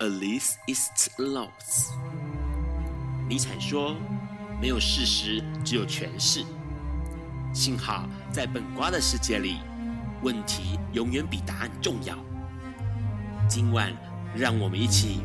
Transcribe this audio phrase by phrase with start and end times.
[0.00, 0.88] Alice is
[1.18, 1.90] lost。
[3.28, 3.96] 尼采说
[4.62, 6.44] ：“没有事实，只有诠释。”
[7.52, 9.58] 幸好在本瓜的世界里，
[10.22, 12.14] 问题永远比答案重要。
[13.48, 13.92] 今晚，
[14.36, 15.22] 让我们一起。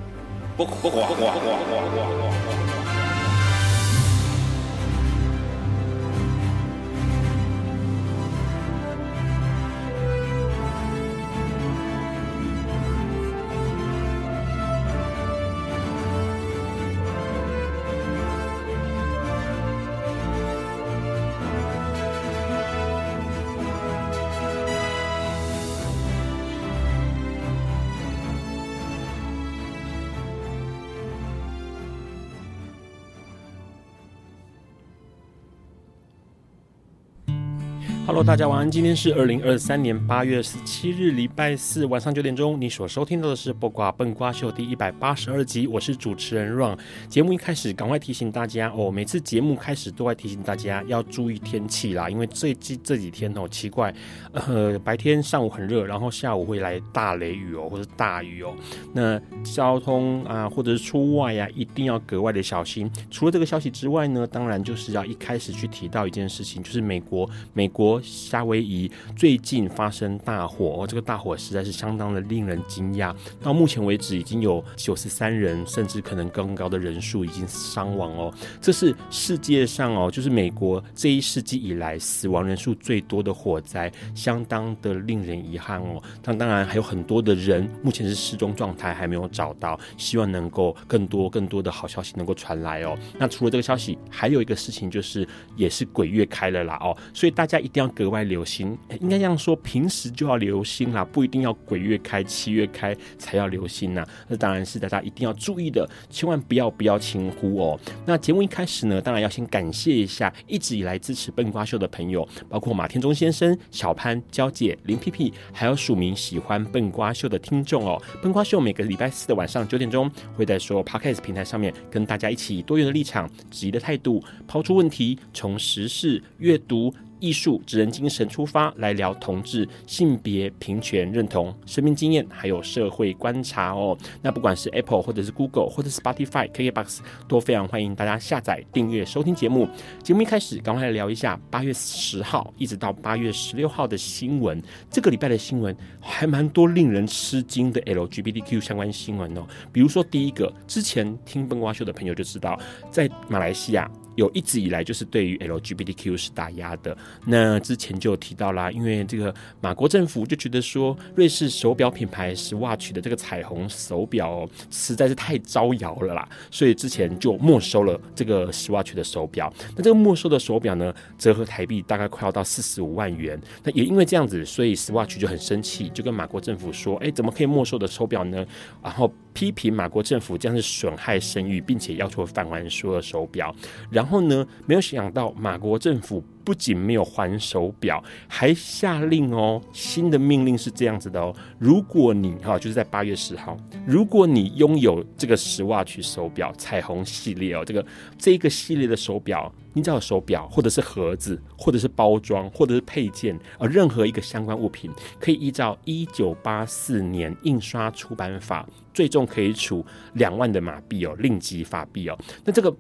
[38.25, 38.71] 大家晚安。
[38.71, 42.59] 今天是二零二三年八月十七日，礼拜四晚上九点钟。
[42.59, 46.79] 你所收听到的是《播瓜笨瓜秀》第一百八十二集，我是主持人 Ron。
[47.09, 53.93] 节目一开始，赶快提醒大家哦，每次节目开始都会提醒大家要注意天气啦，因为这几这几天哦奇怪，
[54.31, 58.55] 呃，白天上午很热，然后下午会来大雷雨哦，或者大雨哦。
[58.93, 62.89] 那交通啊，或者是出外呀、一定要格外的小心。
[63.11, 68.01] 除了这个消息之外呢，当然就是要一开始去提到一件事情，就是美国，美国。
[68.13, 73.13] 夏威夷最近发生大火，哦，这个大火实在是相当的令人惊讶。
[73.41, 78.31] 到目前为止，已经有九十三人，甚至可能更高的人数已经伤亡哦。
[78.61, 86.01] 这是世界上哦，就是美国这一世纪以来死亡人数最多的火灾，相当的令人遗憾哦。
[86.21, 92.95] 但当然还有很多的人目前是失踪状态，还没有找到，希望能够更多更多的好消息能够传来哦。
[93.17, 97.92] 那除了这个消息，还有一个事情就是，也是鬼月开了啦哦，所以大家一定要。
[97.93, 104.05] 格外留心，应该这样说，平时就要留心啦，不一定要鬼月开、七月开才要留心呐。
[104.27, 107.79] 那当然是大家一定要注意的，千万不要不要轻忽哦。
[108.05, 118.01] 那节目一开始呢，当然要先感谢一下一直以来支持笨瓜秀的朋友，包括马天中先生、小潘、娇姐、林屁屁，还有署名喜欢笨瓜秀的听众哦。
[118.21, 126.93] 笨瓜秀每个礼拜四的晚上九点钟，会在所有 Podcast 平台上面跟大家一起以多元的立场、质疑的态度，抛出问题，从时事、阅读。
[127.23, 133.97] 艺术、职人精神出发来聊同志、性别平权认同、生命经验，还有社会观察哦。
[134.21, 139.69] 那不管是 Apple 或者是 Google 或者 Spotify、KKBox，都非常欢迎大家下载、订阅、收听节目。
[140.03, 144.61] 节目一开始，赶快来聊一下八月十号一直到八月十六号的新闻。
[144.89, 149.47] 这个礼拜的新闻还蛮多令人吃惊的 LGBTQ 相关新闻哦。
[149.71, 152.59] 比如说第一个，之前听笨瓜秀的朋友就知道，
[152.91, 153.89] 在马来西亚。
[154.15, 156.95] 有一直以来就是对于 LGBTQ 是打压的。
[157.25, 169.51] 那之前就有提到啦，因为这个马国政府就觉得说，瑞士手表品牌 Swatch 的这个彩虹手表，实在是太招摇了啦，所以之前就没收了这个 Swatch 的手表。
[169.75, 173.39] 那这个没收的手表呢，折合台币大概快要到四十五万元。
[173.63, 178.45] 那也因为这样子，所以 Swatch 就很生气，就跟马国政府说：“哎，怎么可以没收的手表呢？”
[178.83, 183.53] 然后批评马国政府这样是损害声誉，并且要求返还所有手表。
[183.89, 197.85] 然然后呢，没有想到马国政府不仅没有还手表，还下令哦，新的命令是这样子的哦，如果你哈，就是在八月十号，如果你拥有这个 Swatch 手表彩虹系列哦，这个
[198.17, 212.75] 这一个系列的手表，你只要有手表或者是盒子，或者是包装，或者是配件，而任何一个相关物品，可以依照一九八四年印刷出版法，最重可以处两万的马币哦，令吉法币哦，那这个。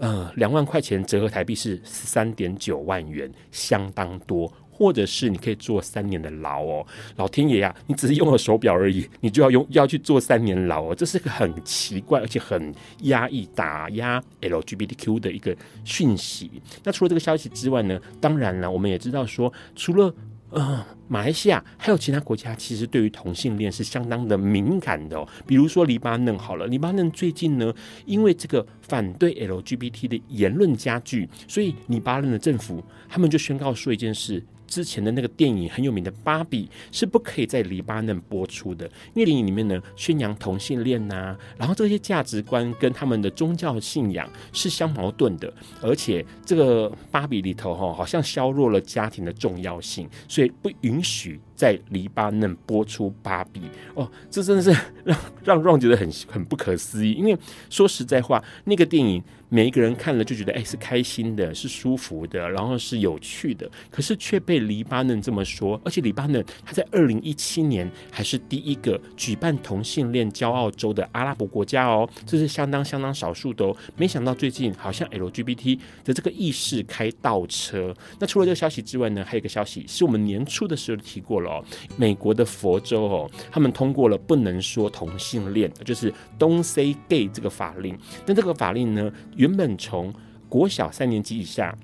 [0.00, 4.52] 呃，两万块钱折合台币是十三点九万元，相当多。
[4.72, 6.86] 或者是你可以坐三年的牢哦，
[7.16, 15.54] 老天爷呀、你只是用了手表而已，你就要用要去坐三年牢哦，这是个很奇怪而且很压抑打压 LGBTQ 的一个
[15.84, 16.50] 讯息。
[16.82, 20.14] 那除了这个消息之外呢，当然了，我们也知道说，除了。
[20.50, 25.26] 呃，马来西亚还有其他国家，其实对于同性恋是相当的敏感的哦。
[25.46, 27.72] 比如说黎巴嫩，好了，黎巴嫩最近呢，
[28.04, 34.42] 因为这个反对 LGBT 的言论加剧，所以黎巴嫩的政府他们就宣告说一件事。
[34.70, 45.52] 之前的那个电影很有名的《芭比》是不可以在黎巴嫩播出的，因为电影里面呢宣扬同性恋呐、然后这些价值观跟他们的宗教信仰是相矛盾的，
[45.82, 53.60] 而且这个《芭比》里头哈好像削弱了家庭的重要性，所以不允许在黎巴嫩播出《芭比》
[53.94, 54.70] 哦，这真的是
[55.02, 57.36] 让让 Ron 觉得很很不可思议，因为
[57.68, 59.20] 说实在话，那个电影。
[59.50, 63.68] 每一个人看了就觉得，哎，是开心的，是舒服的，然后是有趣的。
[63.90, 73.76] 可是却被黎巴嫩这么说，而且黎巴嫩它在二零一七年还是第一个举办同性恋骄傲周的阿拉伯国家哦，这是相当相当少数的哦。
[73.96, 77.92] 没想到最近好像 LGBT 的这个意识开倒车。
[78.20, 81.64] 那除了这个消息之外呢，还有一个消息是我们年初的时候提过了哦，
[81.96, 87.98] 美国的佛州哦，他们通过了不能说同性恋，就是 Don't Say Gay 这个法令。
[88.24, 90.12] 那这个法令呢，原本从
[90.50, 91.74] 国小三年级以下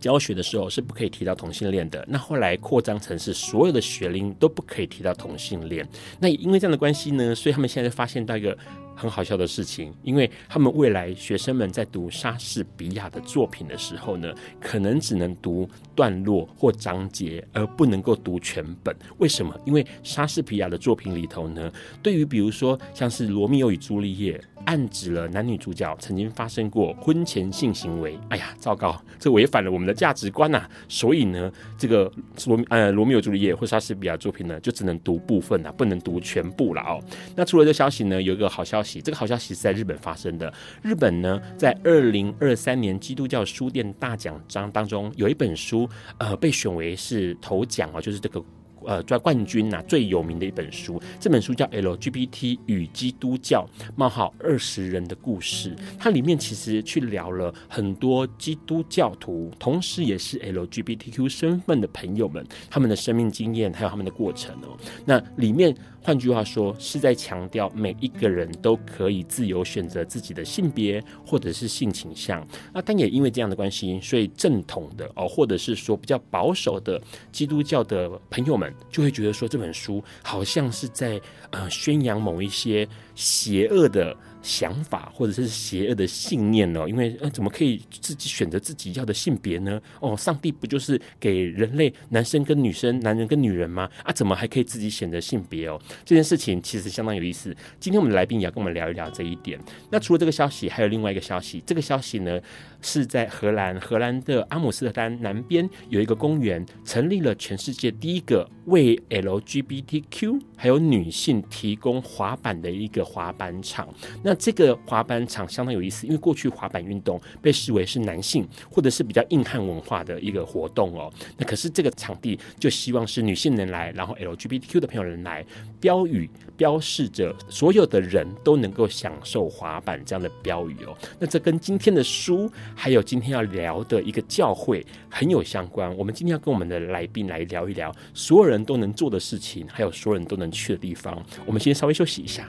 [0.00, 5.88] 教学的时候是不可以提到同性恋的，那后来扩张成是所有的学龄都不可以提到同性恋。
[6.18, 8.56] 那因为这样的关系呢，所以他们现在发现到一个。
[8.94, 18.94] 很好笑的事情，因为他们未来学生们在读莎士比亚的作品的时候呢，可能只能读段落或章节，而不能够读全本。
[19.18, 19.54] 为什么？
[19.64, 21.70] 因为莎士比亚的作品里头呢，
[22.02, 28.16] 对于比如说像是《罗密欧与朱丽叶》，暗指了男女主角曾经发生过婚前性行为。
[28.28, 32.10] 哎呀，糟糕，这违反了我们的价值观呐、所以呢，这个
[32.46, 37.02] 罗呃《罗密欧朱丽叶》或莎士比亚作品呢，就只能读部分啊，不能读全部了哦。
[37.34, 39.00] 那除了这消息呢，有一个好消息。
[39.02, 40.52] 这个好消息是在日本发生的。
[40.80, 45.81] 日本呢，在二零二三年基督教书店大奖章当中，有一本书，
[46.18, 48.42] 呃，被选为是头奖啊，就是这个。
[48.84, 53.64] 呃，抓冠军呐、最有名的一本书，这本书叫《LGBT 与基督教：
[53.94, 55.70] 冒号二十人的故事》。
[56.00, 64.76] 它里面其实去聊了很多基督教徒，同时也是 LGBTQ 身份的朋友们，他们的生命经验还有他们的过程哦。
[65.04, 72.46] 那里面换句话说，是在强调每一个人都可以自由选择自己的性别或者是性倾向。
[72.74, 77.00] 那但也因为这样的关系，所以正统的哦，或者是说比较保守的
[77.30, 78.74] 基督教的朋友们。
[78.90, 81.20] 就会觉得说，这本书好像是在
[81.50, 89.80] 呃宣扬某一些邪恶的想法或者是邪恶的信念哦，因为呃怎么可以自己选择自己要的性别呢？
[90.00, 93.88] 哦，上帝不就是给人类男生跟女生、男人跟女人吗？
[94.02, 95.80] 啊，怎么还可以自己选择性别哦？
[96.04, 97.54] 这件事情其实相当有意思。
[97.78, 99.58] 今天我们的来宾也要跟我们聊一聊这一点。
[99.90, 101.62] 那除了这个消息，还有另外一个消息。
[101.64, 102.40] 这个消息呢
[102.80, 113.88] 是在荷兰，荷兰的阿姆斯特丹南边有一个公园，成立了全世界第一个为 LGBTQ 还有女性提供滑板的一个滑板场。
[114.22, 121.12] 那那这个滑板场相当有意思，因为过去滑板运动被视为是男性或者是比较硬汉文化的一个活动哦。
[121.36, 125.44] 那可是这个场地就希望是女性能来，然后 LGBTQ 的朋友能来，
[125.78, 130.96] 标语标示着所有的人都能够享受滑板这样的标语哦。
[131.18, 135.94] 那这跟今天的书还有今天要聊的一个教会很有相关。
[135.94, 141.22] 我们今天要跟我们的来宾来聊一聊所有人都能做的事情，还有所有人都能去的地方。
[141.44, 142.48] 我们先稍微休息一下。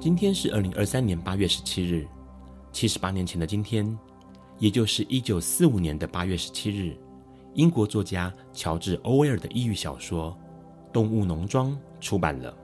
[0.00, 2.08] 今天是二零二三年八月十七日，
[2.72, 3.86] 七十八年前的今天，
[4.58, 6.96] 也就是一九四五年的八月十七日，
[7.52, 10.34] 英国作家乔治·欧威尔的异域小说
[10.90, 12.56] 《动物农庄》出版了。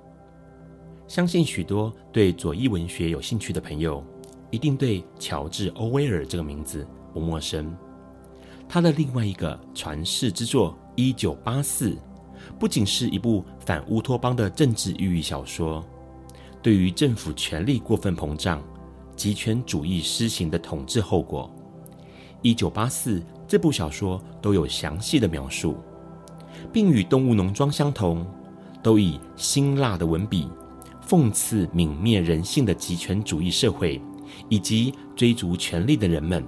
[1.07, 4.03] 相信许多对左翼文学有兴趣的朋友，
[4.51, 7.77] 一定对乔治·欧威尔这个名字不陌生。
[8.67, 11.91] 他的另外一个传世之作《一九八四》，
[12.59, 15.85] 不仅是一部反乌托邦的政治异域小说。
[16.67, 18.61] 对于政府权力过分膨胀、
[19.15, 21.49] 极权主义施行的统治后果，
[22.43, 25.77] 《一九八四》这部小说都有详细的描述，
[26.73, 28.27] 并与《动物农庄》相同，
[28.83, 30.49] 都以辛辣的文笔
[31.07, 34.03] 讽刺泯灭人性的极权主义社会
[34.49, 36.45] 以及追逐权力的人们。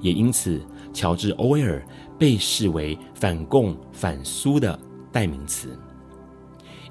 [0.00, 0.62] 也因此，
[0.94, 1.86] 乔治·欧威尔
[2.18, 4.80] 被视为反共反苏的
[5.12, 5.78] 代名词。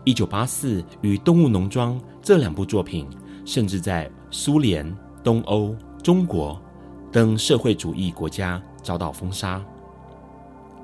[0.06, 3.08] 一九八四与《动物农庄》这两部作品，
[3.46, 4.86] 甚至在苏联、
[5.24, 6.62] 东欧、中国
[7.10, 9.64] 等社会主义国家遭到封杀。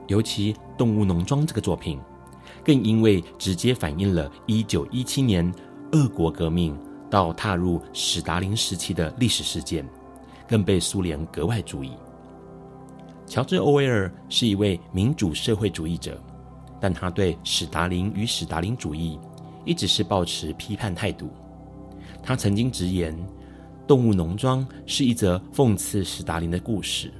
[0.07, 1.99] 尤其《动物农庄》这个作品，
[2.63, 5.53] 更因为直接反映了一九一七年
[5.91, 6.77] 俄国革命
[7.09, 9.85] 到踏入史达林时期的历史事件，
[10.47, 11.91] 更被苏联格外注意。
[13.25, 16.17] 乔治·欧威尔是一位民主社会主义者。
[16.79, 19.19] 但他对史达林与史达林主义
[19.65, 21.29] 一直是抱持批判态度。
[22.24, 23.15] 他曾经直言，
[23.88, 27.12] 《动物农庄》是一则讽刺史达林的故事，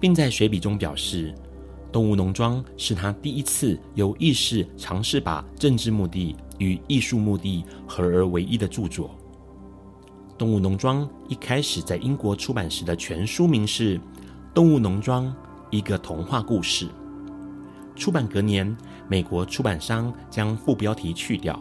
[0.00, 1.32] 并在随笔中表示，
[1.90, 9.10] 《动物农庄》是他第一次有意识尝试把政治目的与艺术目的合而为一的著作。
[10.36, 13.98] 《动物农庄》一开始在英国出版时的全书名是
[14.52, 15.32] 《动物农庄：
[15.70, 16.86] 一个童话故事》。
[17.94, 18.76] 出版隔年，
[19.08, 21.60] 美国出版商将副标题去掉，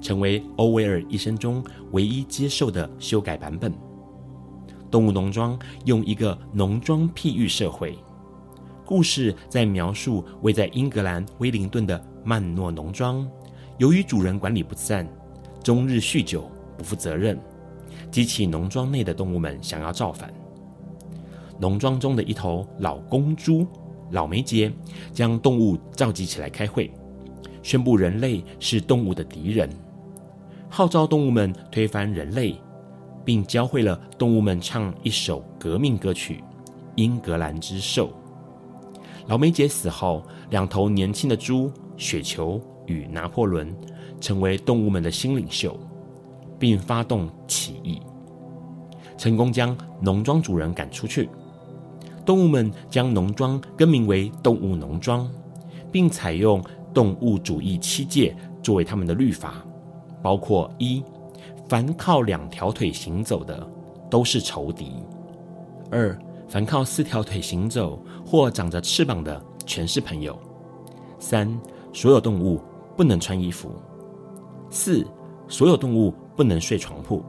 [0.00, 1.62] 成为欧威尔一生中
[1.92, 3.70] 唯一接受的修改版本。
[4.90, 7.96] 《动物农庄》用一个农庄譬喻社会，
[8.84, 13.28] 故事在描述位在英格兰威灵顿的曼诺农庄，
[13.78, 15.06] 由于主人管理不善，
[15.62, 17.38] 终日酗酒，不负责任，
[18.10, 20.32] 激起农庄内的动物们想要造反。
[21.60, 23.66] 农庄中的一头老公猪。
[24.10, 24.72] 老梅杰
[25.12, 26.92] 将动物召集起来开会，
[27.62, 29.70] 宣布人类是动物的敌人，
[30.68, 32.56] 号召动物们推翻人类，
[33.24, 36.36] 并教会了动物们唱一首革命歌曲
[36.96, 38.08] 《英格兰之兽》。
[39.26, 43.72] 老梅杰死后，两头年轻的猪雪球与拿破仑
[44.20, 45.78] 成为动物们的新领袖，
[46.58, 48.00] 并发动起义，
[49.16, 51.28] 成功将农庄主人赶出去。
[52.24, 55.28] 动物们将农庄更名为动物农庄，
[55.90, 56.62] 并采用
[56.92, 59.64] 动物主义七戒作为他们的律法，
[60.22, 61.02] 包括一，
[61.68, 63.66] 凡靠两条腿行走的
[64.10, 64.86] 都是仇敌；
[65.90, 66.16] 二，
[66.48, 70.34] 凡靠四条腿行走或长着翅膀的全是朋友；
[71.18, 71.58] 三，
[71.92, 72.60] 所有动物
[72.96, 73.68] 不能穿衣服；
[74.68, 75.06] 四，
[75.48, 77.22] 所有动物不能睡床铺；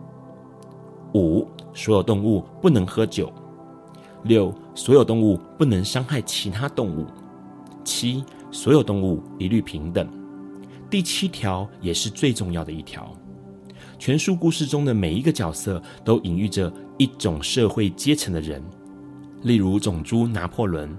[1.13, 3.31] 五，所有动物不能喝酒。
[4.23, 7.07] 六，所有动物不能伤害其他动物。
[7.83, 10.07] 七，所有动物一律平等。
[10.89, 13.11] 第七条也是最重要的一条。
[13.97, 18.61] 全书故事中的每一个角色都隐喻着一种社会阶层的人，
[19.43, 20.95] 例如种猪拿破仑，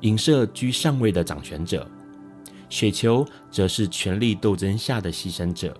[0.00, 1.86] 影射居上位的掌权者；
[2.68, 5.70] 雪球则是权力斗争下的牺牲者；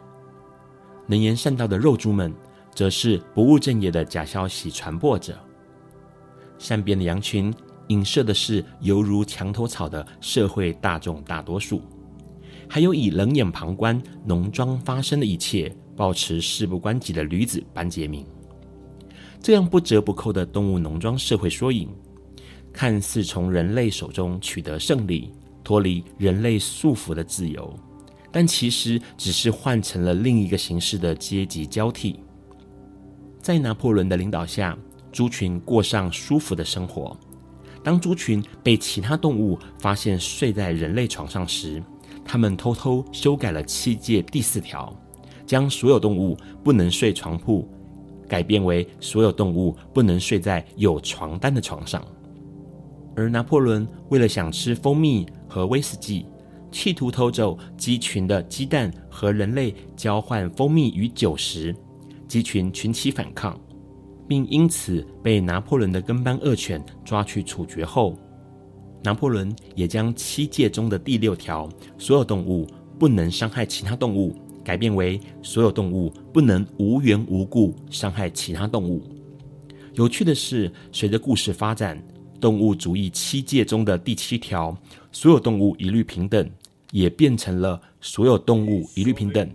[1.06, 2.32] 能言善道的肉猪们，
[2.74, 5.36] 则是不务正业的假消息传播者。
[6.62, 7.52] 善变的羊群
[7.88, 11.82] 影射的是犹如墙头草的社会大众大多数，
[12.68, 18.24] 还有以冷眼旁观农庄发生的一切，保持事不关己的驴子班杰明。
[19.42, 21.88] 这样不折不扣的动物农庄社会缩影，
[22.72, 25.32] 看似从人类手中取得胜利，
[25.64, 27.74] 脱离人类束缚的自由，
[28.30, 32.20] 但其实只是换成了另一个形式的阶级交替。
[33.40, 34.78] 在拿破仑的领导下，
[35.12, 37.16] 猪群过上舒服的生活。
[37.84, 41.82] 当猪群被其他动物发现睡在人类床上时，
[42.24, 44.92] 他们偷偷修改了七诫第四条，
[45.44, 47.68] 将所有动物不能睡床铺
[48.28, 52.02] 改变为所有动物不能睡在有床单的床上。
[53.14, 56.24] 而拿破仑为了想吃蜂蜜和威士忌，
[56.70, 61.76] 企图偷走鸡群的鸡蛋和人类交换蜂蜜与酒时，
[62.26, 63.58] 鸡群群起反抗。
[64.28, 68.16] 并因此被拿破仑的跟班恶犬抓去处决后，
[69.02, 72.66] 拿破仑也将七戒中的第六条“所有动物
[72.98, 79.02] 不能伤害其他动物”改变为“所有动物不能无缘无故伤害其他动物”。
[79.94, 82.00] 有趣的是，随着故事发展，
[82.40, 84.76] 动物主义七戒中的第七条
[85.10, 86.48] “所有动物一律平等”
[86.92, 89.50] 也变成了“所有动物一律平等”，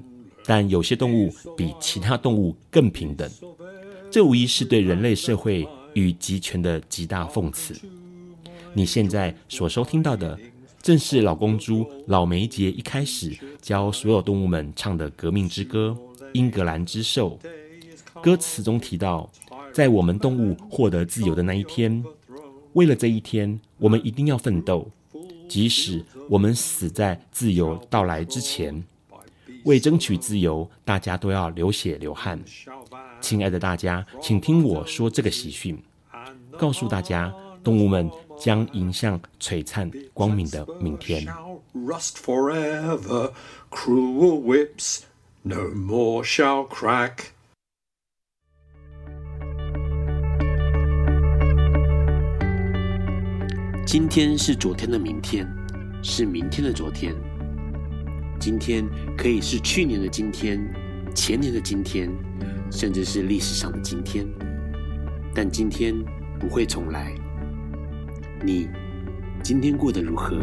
[0.46, 3.30] 但有些动物比其他动物更平等。
[4.10, 7.76] 这无疑是对人类社会与集权的极大讽刺。
[8.74, 10.38] 你现在所收听到的，
[10.82, 15.96] 正是老公猪老梅杰一开始教所有动物们唱的革命之歌
[16.34, 17.38] 《英格兰之兽》。
[18.22, 19.30] 歌词中提到，
[19.74, 22.04] 在我们动物获得自由的那一天，
[22.74, 24.90] 为了这一天，我们一定要奋斗，
[25.50, 28.84] 即使我们死在自由到来之前。
[29.66, 32.42] 为争取自由，大家都要流血流汗。
[33.20, 35.78] 亲爱的大家，请听我说这个喜讯，
[36.58, 37.28] 告诉大家，
[37.64, 38.10] 《动物们
[38.40, 41.28] 将迎向璀璨光明的明天。
[53.86, 55.48] 今天是昨天的明天，
[56.04, 57.16] 是明天的昨天。
[58.40, 60.62] 今天可以是去年的今天，
[61.16, 62.10] 前年的今天，
[62.72, 64.28] 甚至是历史上的今天。
[65.34, 65.94] 但今天
[66.40, 67.14] 不会重来。
[68.44, 68.68] 你
[69.44, 70.38] 今天过得如何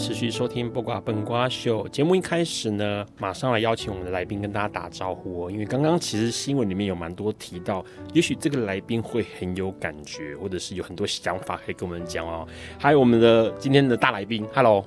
[0.00, 2.16] 持续收听《八卦本瓜秀》节目。
[2.16, 5.50] 一开始呢，马上来邀请我们的来宾跟大家打招呼哦。
[5.50, 12.48] 因为刚刚其实新闻里面有蛮多提到，也许这个来宾会很有感觉，或者是有很多想法可以跟我们讲哦。
[12.78, 14.82] 还有我们的今天的大来宾，Hello。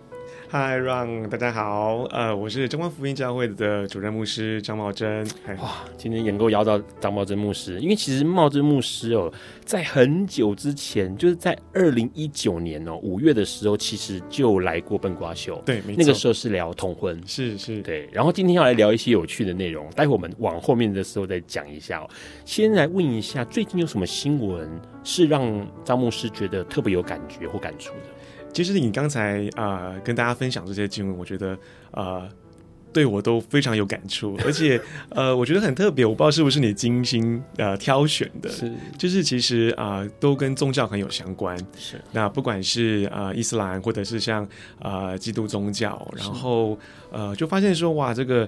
[0.55, 5.27] 嗨，Ron，大家好，呃，我是中光福音教会的主任牧师张茂珍。
[5.60, 9.33] 哇，今天能够邀到张茂珍牧师，因为其实茂珍牧师哦，
[9.65, 15.60] 在很久之前，就是在二零一九年哦五月的时候，其实就来过笨瓜秀。
[15.65, 18.07] 对，没错，那个时候是聊同婚，是是，对。
[18.12, 22.07] 然后今天要来聊一些有趣的内容，待会我们往后面的时候再讲一下哦。
[22.45, 24.69] 先来问一下，最近有什么新闻
[25.03, 28.10] 是让张牧师觉得特别有感觉或感触的？
[28.53, 31.57] 其实你刚才啊、呃、跟大家分享这些经文，我觉得
[31.91, 32.29] 呃
[32.93, 34.79] 对我都非常有感触，而且
[35.10, 38.72] 呃我觉得很特别，我不知道是不是你精心呃挑选的，是。
[38.98, 42.00] 就是其实啊、呃、都跟宗教很有相关，是。
[42.12, 44.43] 那不管是啊、呃、伊斯兰或者是像
[44.79, 46.77] 啊、呃、基督宗教，然后
[47.12, 48.48] 呃就发现说哇这个。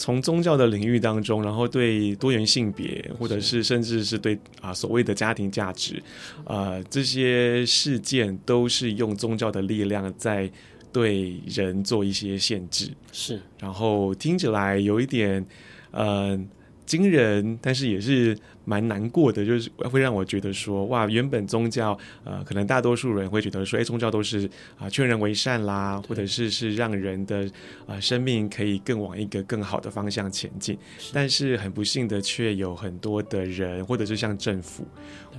[0.00, 3.62] 从宗教的领域当中，然后对多元性别，或者是。
[3.62, 6.02] 甚至是对啊所谓的家庭价值，
[6.44, 10.50] 啊这些事件都是用宗教的力量在
[10.90, 15.44] 对人做一些限制，是，然后听起来有一点
[15.90, 16.40] 呃
[16.86, 18.36] 惊人，但是也是。
[18.64, 27.50] 蛮难过的，就是会让我觉得说，哇，原本宗教，呃，可能大多数人会觉得说，哎，宗教都是啊，劝人为善啦，或者是是让人的
[27.86, 30.78] 啊生命可以更往一个更好的方向前进。
[31.12, 34.86] 但是很不幸的，却有很多的人，或者是像政府，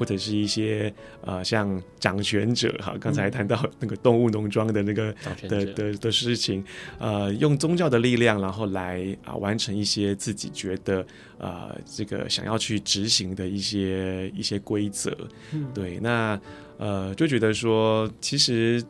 [0.02, 0.92] 或者是一些
[1.24, 5.14] 呃，像掌权者哈，刚才谈到那个动物农庄的那个
[5.48, 6.64] 的的的事情，
[6.98, 11.06] 呃，用宗教的力量，然后来啊完成一些自己觉得
[11.38, 13.22] 呃这个想要去执行。
[13.36, 15.16] 的一些一些规则，
[15.54, 16.40] 嗯，对，那
[16.78, 18.84] 呃就觉得说，其实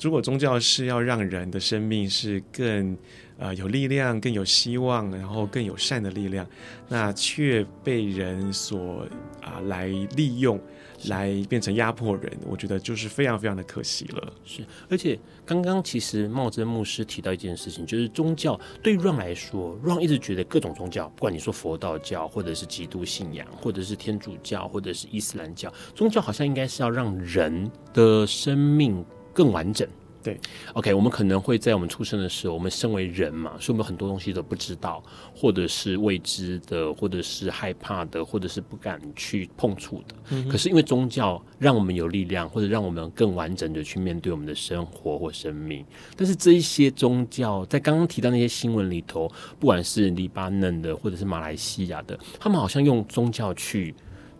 [0.00, 2.98] 如果宗教是要让人的生命是更
[3.38, 6.46] 呃有力量、更有希望，然后更有善的力量，
[6.88, 9.06] 那却被人所
[9.42, 10.60] 啊、来利用。
[11.08, 14.32] 来变成压迫人，我觉得就是非常非常的可惜了。
[14.46, 29.86] 是，而且刚刚其实茂珍牧师提到一件事情，就是宗教对于 Ron 来说，Ron 一直觉得各种宗教，不管你说佛道教，或者是基督信仰，或者是天主教，或者是伊斯兰教，宗教好像应该是要让人的生命更完整。
[30.26, 30.36] 对
[30.72, 35.00] ，OK，我们可能会在我们出生的时候，我们身为人嘛，所以我们很多东西都不知道，
[35.32, 40.16] 或者是未知的，或者是害怕的，或者是不敢去碰触的。
[40.30, 40.48] 嗯。
[40.48, 45.86] 可是因为宗教让我们有力量，或者让我们更完整的去面对我们的生活或生命。
[46.16, 53.94] 但是这一些宗教在刚刚提到那些新闻里头，不管是黎巴嫩的，或者是马来西亚的，他们好像用宗教去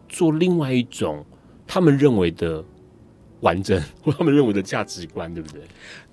[0.09, 1.25] 做另外一种
[1.65, 2.65] 他们认为的。
[3.41, 5.61] 完整或 他们认为的价值观，对不对？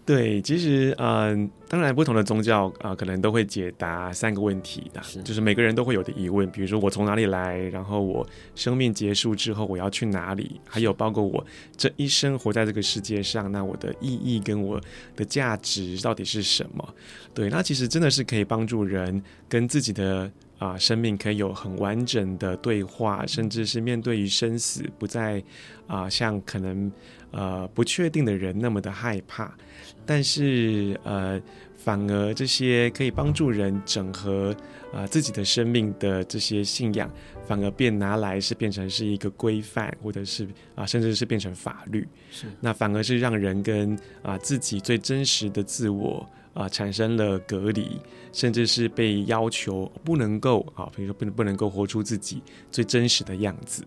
[0.06, 11.46] 对，其实嗯、呃，当然不同的宗教啊、呃，可能都会解答三个问题的，是就是每个人都会有的疑问，比如说我从哪里来，然后我生命结束之后我要去哪里，还有包括我
[11.78, 14.78] 这一生活在这个世界上，那我的意义跟我
[15.16, 16.94] 的价值到底是什么？
[17.34, 20.30] 对，那其实真的是可以帮助人跟自己的。
[20.64, 25.44] 啊，生命可以有很完整的对话，甚至是面对于生死，不再
[25.88, 26.90] 啊像可能
[27.32, 29.54] 呃不确定的人那么的害怕。
[30.06, 31.42] 但是呃，
[31.76, 34.56] 反而这些可以帮助人整合
[34.94, 37.12] 啊自己的生命的这些信仰，
[37.46, 42.08] 反而变拿来是变成是一个规范，或者是啊甚至是变成法律。
[42.32, 46.26] 是，那反而是让人跟啊自己最真实的自我。
[46.54, 48.00] 啊，产生了隔离，
[48.32, 53.84] 甚至是被要求不能够啊，比如说不能不能够活出自己最真实的样子，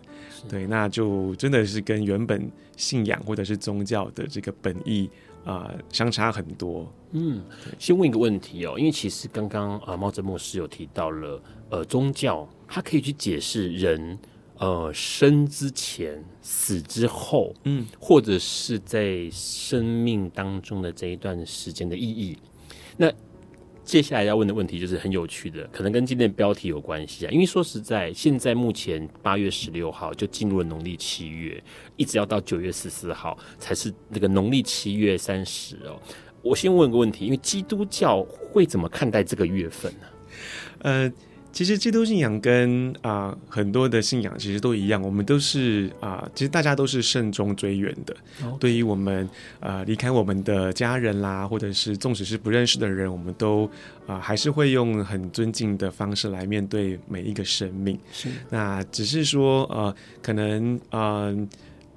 [0.48, 5.08] 对，那就真的是跟原本信仰或者是宗教的这个本意
[5.44, 6.92] 啊相差很多。
[7.12, 7.40] 嗯，
[7.78, 14.18] 先问一个问题哦，因为其实刚刚啊，茂珍牧师有提到了，呃，宗教它可以去解释人
[14.58, 22.36] 呃生之前、死之后，嗯，或者是在生命当中的这一段时间的意义。
[22.96, 23.12] 那
[23.84, 27.30] 接下来要问的问题就是很有趣的，可能跟今天的标题有关系啊。
[27.30, 31.62] 因为说实在，现在目前八月十六号就进入了农历七月，
[31.96, 36.00] 一直要到九月十四号才是那个农历七月三十哦。
[36.42, 40.06] 我先问个问题，因为基督教会怎么看待这个月份呢？
[40.78, 41.12] 呃。
[41.56, 48.14] 其实基督信仰跟啊、呃、很多的信仰其实都一样，我们都是啊、呃，其实大家都是慎终追远的。
[48.60, 49.26] 对于我们
[49.60, 53.64] 呃离开我们的家人啦，或者是纵使是不认识的人，我们都
[54.06, 57.98] 啊、呃、还是会用很尊敬的方式来面对每一个生命。
[58.12, 61.48] 是，那只是说呃，可能嗯。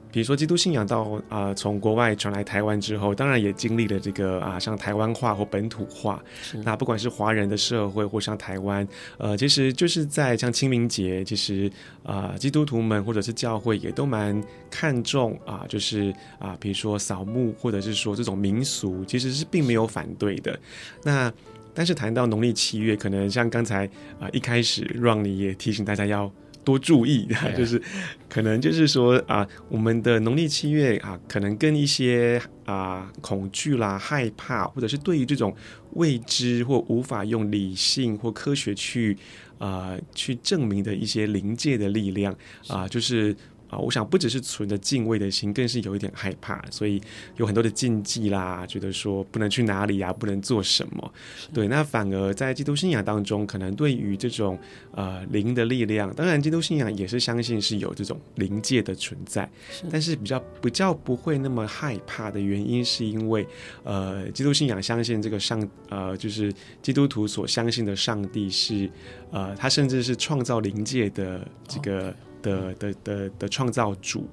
[0.10, 6.22] 呃比如说，基督信仰到啊、呃，从国外传来台湾之后，当然也经历了这个啊，像台湾化或本土化。
[6.64, 11.72] 那不管是华人的社会，或像台湾，呃，其实就是在像清明节，其实
[12.04, 20.60] 啊，基督徒们或者是教会也都蛮看重啊，就是啊，比如说扫墓，或者是说这种民俗，其实是并没有反对的。
[21.04, 21.32] 那
[21.74, 23.86] 但是谈到农历七月，可能像刚才
[24.20, 26.32] 啊一开始让你也提醒大家要。
[26.64, 27.82] 多注意， 就是
[28.30, 35.56] 可能就是说啊，我们的农历七月啊，可能跟一些啊恐惧啦、害怕，或者是对于这种
[35.94, 39.18] 未知或无法用理性或科学去
[39.58, 42.36] 啊去证明的一些临界的力量
[42.68, 43.36] 啊，就是。
[43.70, 47.00] 啊，我想不只是存着敬畏的心，更是有一点害怕，所以
[47.38, 51.14] 有很多的禁忌啦，觉得说不能去哪里啊，不能做什么。
[51.54, 54.58] 对，那反而在基督信仰当中，可能对于这种
[54.92, 59.48] 呃灵的力量，当然基督信仰也是相信是有这种灵界的存在，
[59.92, 63.48] 但是比较比较不会那么害怕的原因，是因为
[63.84, 66.52] 呃基督信仰相信这个上呃就是
[66.82, 68.90] 基督徒所相信的上帝是
[69.30, 72.12] 呃他甚至是创造灵界的这个。
[72.42, 74.28] 的的的的创造主，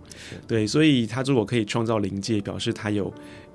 [0.46, 3.12] 对，所以他如果可以创造灵界，表示他有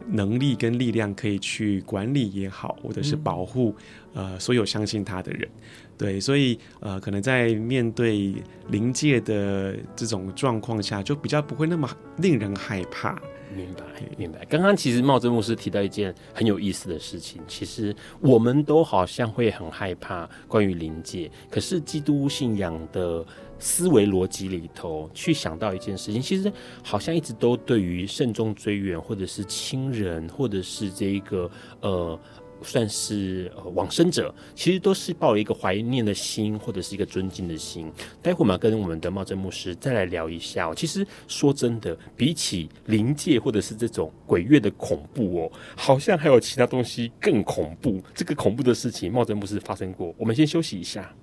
[0.08, 3.76] 能力跟力量可以去管理也好，或者是保护、
[4.14, 5.48] 嗯、呃所有相信他的人，
[5.98, 8.34] 对，所以呃可能在面对
[8.70, 13.22] 灵界的这种状况下，就比较不会那么令人害怕。
[13.54, 13.84] 明白，
[14.18, 14.46] 明白。
[14.46, 23.26] 刚刚其实茂真牧师提到一件很有意思的事情，其实我们都好像会很害怕关于灵界，可是基督信仰的。
[23.62, 26.52] 思维逻辑里头去想到一件事情，其实
[26.84, 32.20] 好像一直都对于慎重追远，或者是亲人，或者是这一个呃，
[32.64, 37.92] 算是呃往生者，其实都是抱一个怀念的心，或者是一个尊敬的心。
[38.20, 40.74] 待会我们要跟我们的茂珍牧师再来聊一下。
[40.74, 48.02] 其实说真的，比起灵界或者是这种鬼月的恐怖哦，好像还有其他东西更恐怖。
[48.16, 50.14] 这个恐怖的事情，茂珍牧师发生过。
[50.18, 51.14] 我们先休息一下。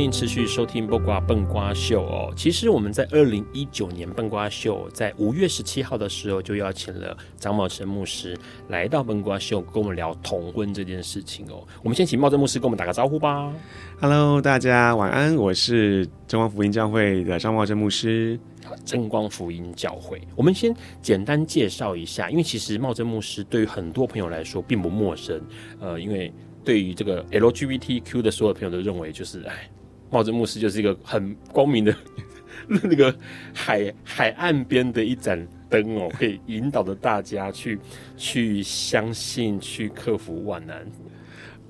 [0.00, 2.32] 欢迎持续收听《八卦笨瓜秀》哦。
[2.34, 8.34] 其实我们在二零一九年《笨瓜秀》在五月十七号的时候就邀请了张茂成牧师
[8.68, 11.62] 来到《笨瓜秀》跟我们聊同婚这件事情哦。
[11.82, 13.52] 我们先请茂成牧师跟我们打个招呼吧。
[14.00, 18.40] Hello，大家晚安，我是真光福音教会的张茂成牧师。
[18.86, 25.38] 真光福音教会，我们先简单介绍一下，因为其实茂成牧师对于很多朋友来说并不陌生，
[25.78, 26.32] 呃，因为。
[26.62, 29.66] 对于这个 LGBTQ 的所有朋友都认为，就是哎，
[30.10, 31.94] 茂真牧师就是一个很光明的
[32.66, 33.14] 那个
[33.54, 37.78] 海海岸边的一盏灯哦，可以引导着大家去
[38.16, 40.86] 去相信，去克服万难。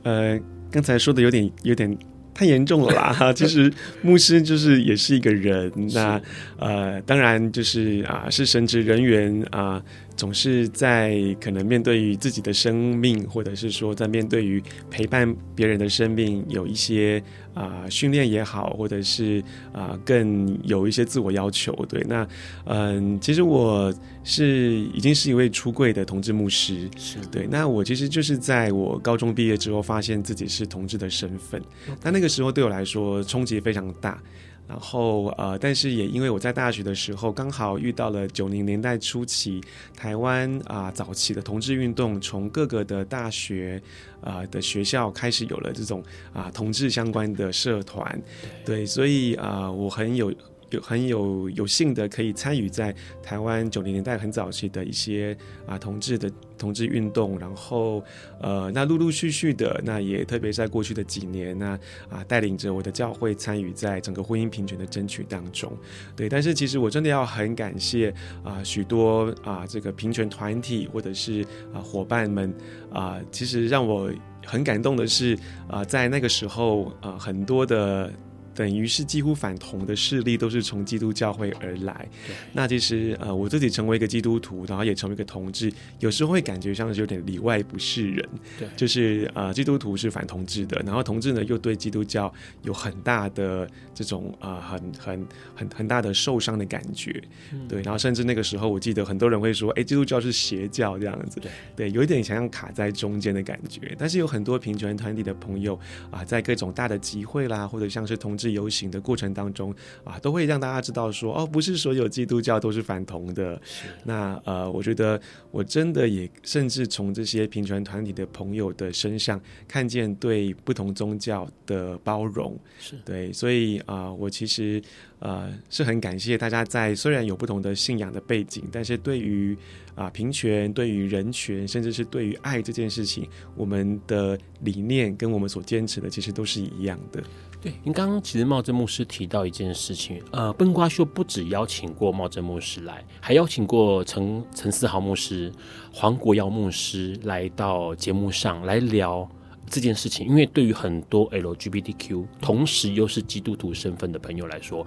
[0.03, 0.39] 呃，
[0.71, 1.97] 刚才说的有点有点
[2.33, 3.33] 太严重了啦哈。
[3.33, 3.71] 其实
[4.03, 6.21] 牧师就是也是一个人， 那
[6.61, 9.83] 呃，当然就是啊，是神职人员啊。
[10.17, 17.19] 总是在可能面对于自己的生命，或者是说在面对于陪伴别人的生命，有一些
[17.55, 19.43] 啊、呃、训练也好，或者是
[19.73, 21.73] 啊、呃、更有一些自我要求。
[21.89, 22.29] 对，那
[22.67, 23.91] 嗯，其实我
[24.23, 27.49] 是已经是一位出柜的同志牧师，是对。
[27.51, 31.63] 那我其实就是在我高中毕业之后，发现自己是同志的身份，
[32.03, 32.13] 那、okay.
[32.13, 34.23] 那个时候对我来说冲击非常大。
[34.71, 39.61] 然后呃，但是也因为我在大学的时候刚好遇到了九零年代初期
[39.97, 43.83] 台湾啊、早期的同志运动，从各个的大学
[44.21, 46.01] 啊、的学校开始有了这种
[46.33, 48.23] 啊、同志相关的社团，
[48.65, 50.33] 对，所以啊、我很有
[50.71, 58.03] 有很有有幸的可以参与在台湾九零年代很早期的一些啊同志的同志运动，然后
[58.41, 61.79] 呃，那陆陆续续的，那也特别在过去的几年，那
[62.09, 65.73] 啊带领着我的教会参与在整个婚姻平权的争取当中。
[66.15, 72.55] 对，但是其实我真的要很感谢啊许多啊这个平权团体或者是啊伙伴们
[72.93, 74.11] 啊，其实让我
[74.45, 78.13] 很感动的是啊在那个时候啊很多的。
[78.61, 82.07] 等于是几乎反同的势力都是从基督教会而来。
[82.53, 88.29] 那其实呃，我自己成为一个基督徒，然后也成为一个同志，有时候会感觉像是有点里外不是人。
[88.59, 92.31] 对，就是呃，基督徒是反同志的，然后同志呢又对基督教
[92.63, 97.19] 有很大的这种呃很很很很大的受伤的感觉。
[97.55, 97.67] 嗯。
[97.67, 101.41] 对，然后甚至那个时候，我记得很多人会说，哎，基督教是邪教这样子。
[101.41, 103.97] 对，对，有一点想要卡在中间的感觉。
[103.99, 105.75] 但是有很多平权团体的朋友
[106.11, 108.50] 啊，呃，在各种大的集会啦，或者像是同志。
[108.51, 113.61] 游行的过程当中啊，都会让大家知道说哦，不是所有基督教都是反同的。
[114.05, 122.59] 那呃，我觉得我真的也甚至从这些平权团体的朋友的身上看见对不同宗教的包容。
[122.79, 124.83] 是对，所以啊、呃，我其实
[125.21, 129.57] 呃是很感谢大家在虽然有不同的信仰的背景，但是对于
[129.95, 137.23] 啊、平权、对于人权，甚至是对于爱这件事情，我们的理念跟我们所坚持的其实都是一样的。
[137.61, 145.53] 对，您刚刚其实茂珍牧师提到一件事情，呃，笨瓜秀不止邀请过茂珍牧师来，还邀请过陈陈思豪牧师、
[145.93, 149.29] 黄国耀牧师来到节目上来聊
[149.71, 150.27] 这件事情。
[150.27, 154.85] 因为对于很多 LGBTQ 同时又是基督徒身份的朋友来说，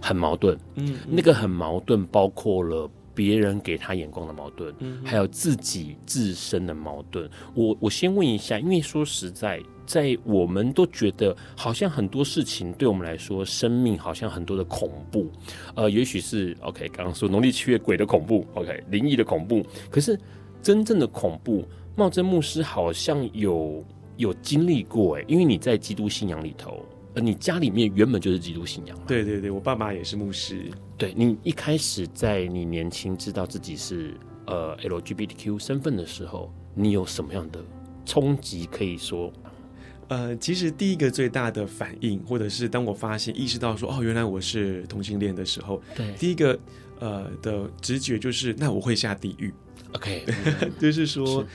[0.00, 0.56] 很矛盾。
[0.76, 7.28] 嗯，那个很矛盾，包括了别人给他眼光的矛盾，还有自己自身的矛盾。
[7.52, 9.60] 我我先问一下，因为说实在。
[9.86, 15.28] 在我们都觉得好像很多事情对我们来说，生命好像很多的恐怖，
[15.74, 19.66] 呃，也许是 OK，刚刚说农历七月鬼的恐怖，OK，灵异的恐怖。
[19.90, 20.16] 可是
[20.62, 21.66] 真正的恐怖，
[21.96, 23.84] 茂贞牧师好像有
[24.20, 28.96] 有经历过哎，因为你在基督信仰里头，呃，你家里面原本就是基督信仰。
[29.06, 30.70] 对对对，我爸妈也是牧师。
[30.98, 34.14] 对，你一开始在你年轻知道自己是
[34.46, 37.64] 呃 LGBTQ 身份的时候，你有什么样的
[38.04, 38.66] 冲击？
[38.66, 39.32] 可以说。
[40.08, 46.58] 呃，其实第一个最大的反应，或者是当我发现意识到说，哦，原来我是同性恋的时候，对，第一个
[46.98, 49.54] 呃的直觉就是，那我会下地狱。
[49.92, 50.24] OK，
[50.78, 51.46] 就是说，是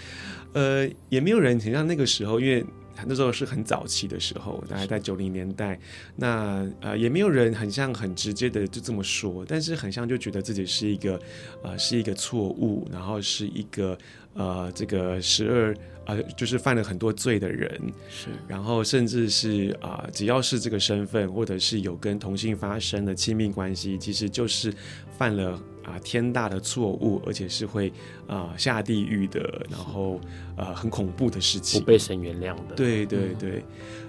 [0.56, 2.66] 呃，也没有人很像那个时候，因为
[3.06, 5.80] 那时候是很早期的时候，大概在九零年代，
[6.16, 11.20] 那呃，也没有人很像很直接的就这么说，但是很像就觉得自己是一个
[11.62, 13.98] 呃是一个错误，然后是一个
[14.34, 15.76] 呃这个十二。
[16.06, 24.72] 啊、呃，就是犯了很多罪的人，是，然后甚至是啊、呃，只要是这个身份，或者是有跟同性发生的亲密关系，其实就是
[25.18, 27.90] 犯了啊、呃、天大的错误，而且是会
[28.28, 30.20] 啊、呃、下地狱的，然后
[30.58, 32.76] 呃很恐怖的事情，不被神原谅的。
[32.76, 33.60] 对对对。
[33.60, 33.64] 嗯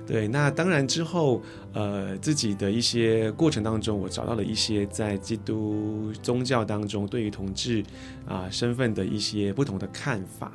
[0.06, 1.42] 对，那当然之后，
[1.72, 7.82] 呃，自己的一些过程当中，我找到了一些在基督宗教当中对于同志
[8.24, 10.52] 啊、身份的一些不同的看法。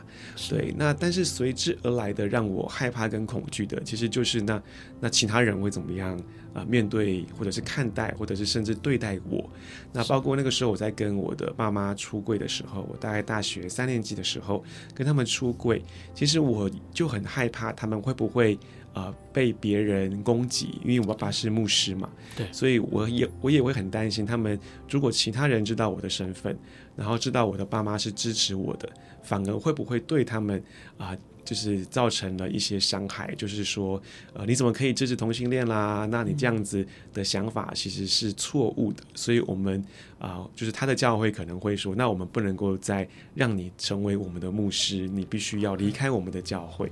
[0.49, 4.61] 对，那但是随之而来的让我害怕跟恐惧的，其实就是那
[5.01, 6.17] 那其他人会怎么样
[6.53, 9.49] 啊、面对，或者是看待，或者是甚至对待我。
[9.91, 15.83] 那包括那个时候我在跟我的爸妈出柜的时候，我大概大学三年级的时候跟他们出柜，
[16.15, 18.57] 其实我就很害怕他们会不会。
[18.93, 26.57] 啊、呃，被别人攻击，因为我爸爸是牧师嘛，对，所以我也我也会很担心，他们如果其他人知道我的身份，
[26.95, 28.89] 然后知道我的爸妈是支持我的，
[29.23, 30.61] 反而会不会对他们
[30.97, 33.33] 啊、呃，就是造成了一些伤害？
[33.35, 34.01] 就是说，
[34.33, 36.05] 呃，你怎么可以支持同性恋啦？
[36.11, 39.01] 那你这样子的想法其实是错误的。
[39.15, 39.79] 所以我们
[40.19, 46.91] 啊、呃，就是他的教会可能会说，那我们不能够再让你成为我们的牧师，你必须要离开我们的教会。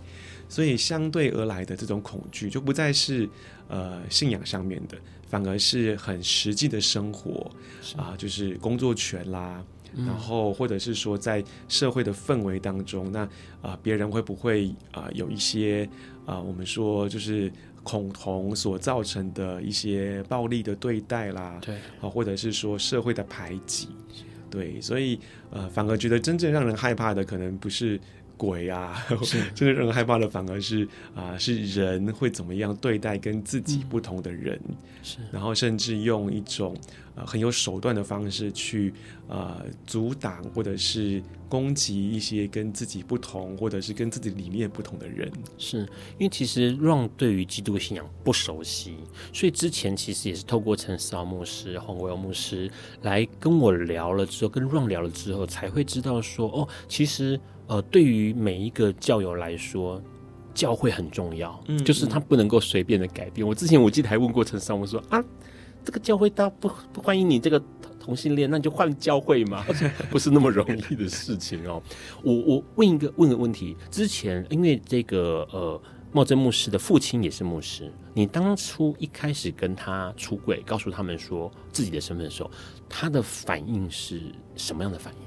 [0.50, 3.30] 所以相对而来的这种恐惧就不再是
[3.68, 4.98] 呃信仰上面的，
[5.30, 7.50] 反而是很实际的生活
[7.96, 13.30] 啊、呃，就是工作权啦，嗯、然后或者是说在社会的氛围当中，那
[13.62, 15.88] 啊别、呃、人会不会啊、呃、有一些
[16.26, 17.52] 啊、呃、我们说就是
[17.84, 23.90] 恐同所造成的一些暴力的对待啦，对啊，或者是说社会的排挤，
[24.50, 25.20] 对，所以
[25.52, 28.00] 呃反而觉得真正让人害怕的可能不是。
[28.40, 29.06] 鬼啊，
[29.54, 34.58] 真的让人害怕的反而是啊、呃，是人会怎么样对待跟自己不同的人，
[35.30, 36.74] 然后甚至用一种
[37.20, 38.94] 呃很有手段的方式去
[39.28, 45.32] 呃阻挡或者是攻击一些跟自己不同或者是跟自己理念不同的人。
[45.58, 45.80] 是
[46.18, 48.96] 因为其实 Ron 对于基督信仰不熟悉，
[49.34, 60.02] 所以之前其实也是透过陈思豪牧师、黄国耀牧师来跟我聊了之后，跟 Ron 聊了之后，才会知道说哦，其实呃对于每一个教友来说。
[60.52, 63.48] 教会很重要，嗯，就是他不能够随便的改变。
[63.48, 65.24] 我之前我记得还问过陈商，我说啊，
[65.90, 67.60] 这个教会他不不欢迎你这个
[68.00, 69.66] 同性恋，那你就换教会嘛，
[70.12, 71.82] 不是那么容易的事情哦。
[72.22, 82.52] 我我问一个问个问题，之前因为这个呃茂珍牧师的父亲也是牧师，你当初一开始跟他出轨，告诉他们说自己的身份的时候，
[82.88, 84.22] 他的反应是
[84.56, 85.20] 什么样的反应？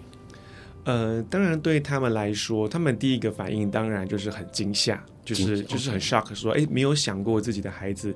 [0.84, 5.04] 呃，当然对他们来说，他们第一个反应当然就是很惊吓。
[5.24, 8.12] 就是就是很 shock，说哎，没有想过自己的孩子，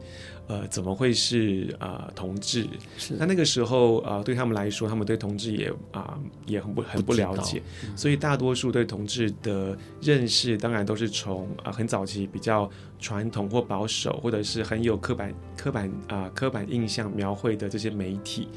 [0.49, 2.67] 呃，怎么会是啊、呃、同志？
[2.99, 7.63] 是那那个时候啊、呃，对他们来说，他们对同志也啊、呃、也很不很不了解，
[7.95, 18.49] 所以大多数对同志的认识，当然都是从啊、呃、很早期比较传统或保守，或者是很有刻板刻板啊、呃、刻板印象描绘的这些媒体，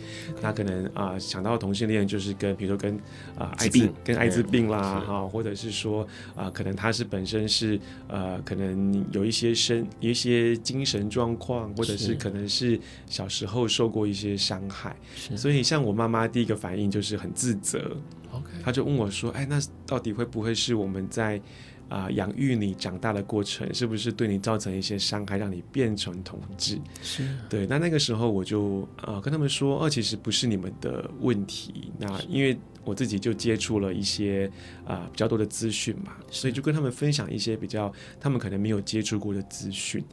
[0.41, 2.95] 那可能啊、呃、想到同性恋就是跟比如说跟
[3.37, 6.01] 啊、呃、艾滋跟艾滋病啦哈，或者是说
[6.35, 8.38] 啊、呃、可能他是本身是呃。
[8.43, 14.95] 可能有一些身，一些精神状况，或者是可能是小时候受过一些伤害，
[15.35, 17.97] 所以像我妈妈第一个反应就是很自责。
[18.31, 21.41] OK，她就问我说：“哎，那到底会不会是我们在
[21.89, 27.67] 啊养育你长大的过程，是不是对你造成一些伤害，让你变成同志？”是对。
[27.67, 31.91] 那那个时候我就啊跟他们说：“哦，其实不是你们的问题。
[31.97, 34.49] 那因为。”我自己就接触了一些
[34.83, 40.03] 啊、呃、比较多的资讯嘛，所以就跟他们分享一些比较他们可能没有接触过的资讯。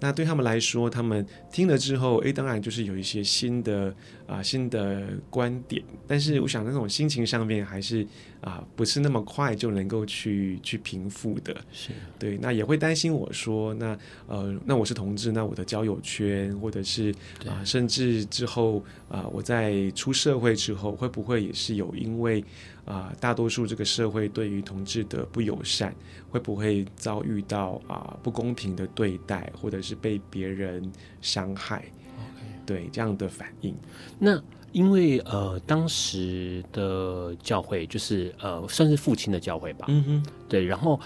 [0.00, 3.88] 那对他们来说，他们听了之后，诶，当然就是有一些新的
[4.26, 5.82] 啊、呃、新的观点。
[6.06, 8.02] 但是我想那种心情上面还是
[8.40, 11.56] 啊、呃、不是那么快就能够去去平复的。
[11.72, 17.10] 是对，那也会担心我说，那呃那我是同志，那我的交友圈或者是
[17.46, 18.78] 啊、呃、甚至之后
[19.08, 22.44] 啊、呃、我在出社会之后，会不会也是有因为。
[22.84, 25.94] 啊、呃，大多数这个社会对于同志的不友善，
[26.30, 31.84] 会不会遭遇到啊、呃、不公平的对待，或者是被别人伤害.
[32.66, 33.74] 对这样的反应。
[34.18, 34.42] 那
[34.72, 39.86] 因为呃，当时的教会就是呃，算是父亲的教会吧。
[39.88, 40.64] 嗯哼，对。
[40.64, 40.98] 然后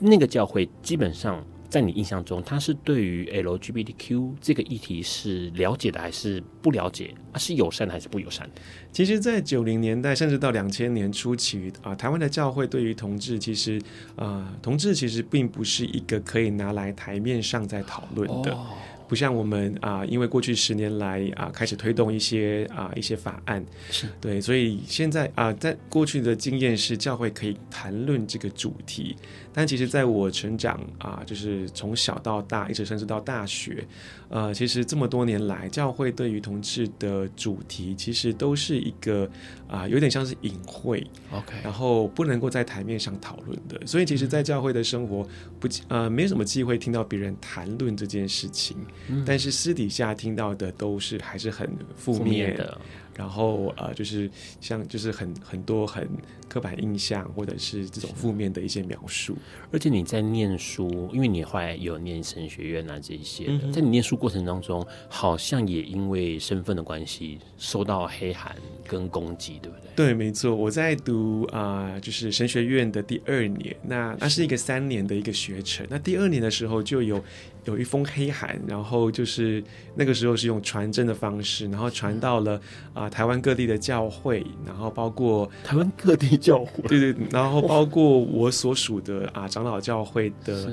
[0.00, 1.44] 那个教会基本上。
[1.68, 7.14] 在你印象中，他是对于 LGBTQ 这个议题是了解的还是不了解？
[7.32, 8.62] 啊，是友善的还是不友善的？
[8.92, 13.80] 其实，在九零年代甚至到两千年初期啊，台湾的教会对于同志，其实
[14.16, 18.52] 啊，同志其实并不是一个可以拿来台面上在讨论的。
[18.52, 18.66] 哦
[19.08, 29.14] 不像我们啊，因为过去十年来啊，开始推动一些啊一些法案，是对，所以现在啊，在过去的经验是教会可以谈论这个主题，
[29.56, 33.82] 但其实在我成长啊，就是从小到大，一直甚至到大学，
[34.28, 39.26] 呃，其实这么多年来，教会对于同志的主题，其实都是一个
[39.66, 45.26] 啊，有点像是隐晦，OK，然后不能够在台面上讨论的，所以其实，在教会的生活
[45.58, 48.76] 不呃，没什么机会听到别人谈论这件事情。
[49.24, 51.66] 但是私底下听到的都是还是很
[51.96, 52.78] 负面的。
[53.16, 56.08] 然后呃，就是像就是很很多很
[56.48, 59.36] 刻板印象，或者是这种负面的一些描述。
[59.72, 68.54] 而且你在念书，因为你后来有念神学院啊这一些的，嗯、在你念书过程当中，好像也因为身份的关系受到黑函
[68.86, 69.86] 跟攻击，对不对？
[69.96, 70.54] 对，没错。
[70.54, 75.86] 我在读啊、呃，就是神学院的第二年，那那是一个三年的一个学程。
[75.88, 77.22] 那第二年的时候就有
[77.66, 79.62] 有一封黑函，然后就是
[79.94, 82.54] 那个时候是用传真的方式，然后传到了
[82.94, 83.04] 啊。
[83.04, 90.70] 呃台湾各地的教会，然后包括台湾各地教会，对 对，然后包括我所属的啊长老教会的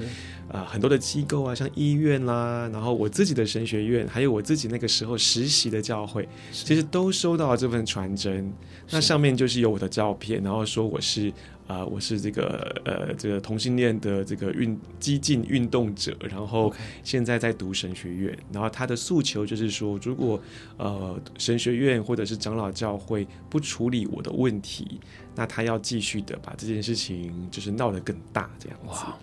[0.51, 8.51] 啊很多的机构啊，像医院啦，然后我自己的神学院，还有我自己那个时候实习的教会，其实都收到了这份传真，
[8.91, 11.32] 那上面就是有我的照片，然后说我是。
[11.67, 16.73] 啊、呃，我是这个呃，这个同性恋的这个运激进运动者，然后
[17.04, 20.39] 现在在读神学院，然后他的诉求就是说，如果
[20.78, 24.99] 呃神学院或者是长老教会不处理我的问题，
[25.36, 28.88] 那他要继续的把这件事情就是闹得更大这样子。
[28.88, 29.17] 哇，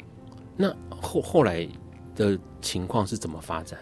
[0.56, 1.68] 那后后来
[2.16, 3.78] 的情况是怎么发展？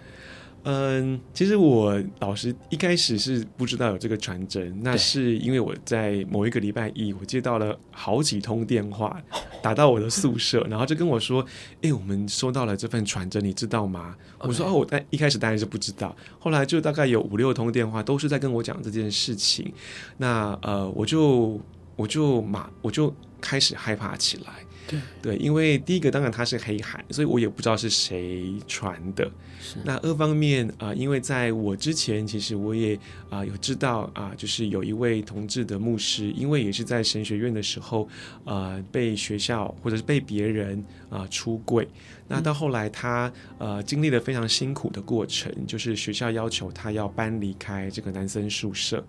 [0.71, 9.19] 嗯，其实我老师一开始是不知道有这个传真，那是因为我在某一个礼拜一，我接到了好几通电话
[9.63, 11.43] 打到我的宿舍，然后就跟我说
[11.81, 14.49] ：“哎，我们收到了这份传真，你知道吗？” Okay.
[14.49, 19.73] 我说：“哦，我在一开始当然是不知道，后来就大概有五六通电话都是在跟我讲这件事情，
[20.19, 21.59] 那呃，我就
[21.97, 24.53] 我就马我就开始害怕起来。”
[24.89, 29.31] 对对，因为第一个当然它是黑海，所以我也不知道是谁传的。
[29.61, 32.95] 是那二方面啊、呃，因为在我之前，其实我也
[33.29, 38.05] 啊、呃、有知道啊、呃，就是有一位同志的牧师，因为也是在神学院的时候
[38.45, 40.79] 啊、呃，被学校或者是被别人
[41.11, 41.87] 啊、呃、出柜。
[42.29, 49.05] 那到后来他呃经历了非常辛苦的过程，就是学校要求他要搬离开这个男生宿舍。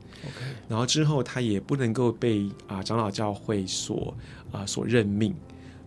[0.67, 4.13] 然后之后他也不能够被啊、呃、长老教会所
[4.51, 5.33] 啊、呃、所任命。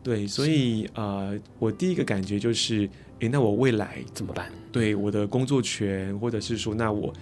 [0.03, 2.89] 对，所以呃，我第一个感觉就是，
[3.21, 4.51] 诶，那我未来怎么办？
[4.71, 7.13] 对，我的工作权，或者是说，那我，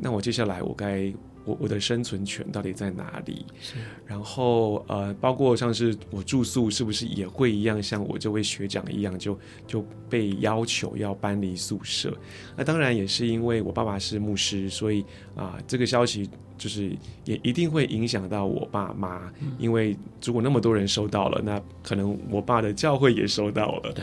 [0.00, 1.12] 那我接下来我该。
[1.46, 3.46] 我我的生存权到底在哪里？
[3.60, 12.12] 是，然后呃，包括像是我住宿，是不是也会一样，像我这位学长一样，就就被要求要搬离宿舍？
[12.56, 15.02] 那当然也是因为我爸爸是牧师，所以
[15.36, 16.28] 啊、呃，这个消息
[16.58, 16.90] 就是
[17.24, 23.94] 也一定会影响到我爸妈，嗯、因为如果那么多人收到了，那可能我爸的教会也收到了。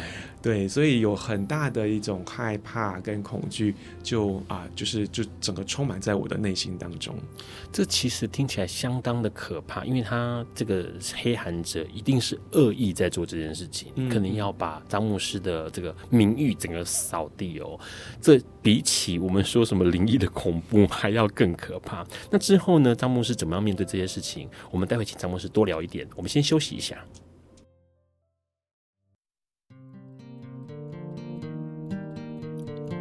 [0.44, 0.68] 对。
[0.68, 3.74] 所以有很大的一种害怕跟恐惧，
[4.04, 7.16] 就啊，就是就整个充满在我的内心当中。
[7.72, 17.80] 这其实听起来相当的可怕，因为他这个黑函者一定是恶意在做这件事情，嗯、可能要把张牧师的这个名誉整个扫地哦。
[18.22, 22.06] 这比起我们说什么灵异的恐怖还要更可怕。
[22.30, 24.50] 那之后呢，张牧师怎么样面对这些事情？
[24.70, 26.08] 我们待会请张牧师多聊一点。
[26.16, 26.98] 我们先休息一下。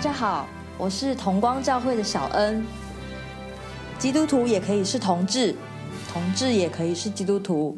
[0.00, 0.46] 大家好，
[0.78, 2.66] 我是同光教会的小恩。
[3.98, 5.54] 基督徒也可以是同志，
[6.10, 7.76] 同志也可以是基督徒。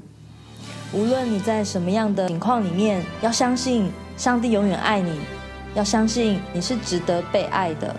[0.93, 5.18] 无论你在什么样的情况里面，要相信上帝永远爱你，
[5.75, 7.97] 要相信你是值得被爱的。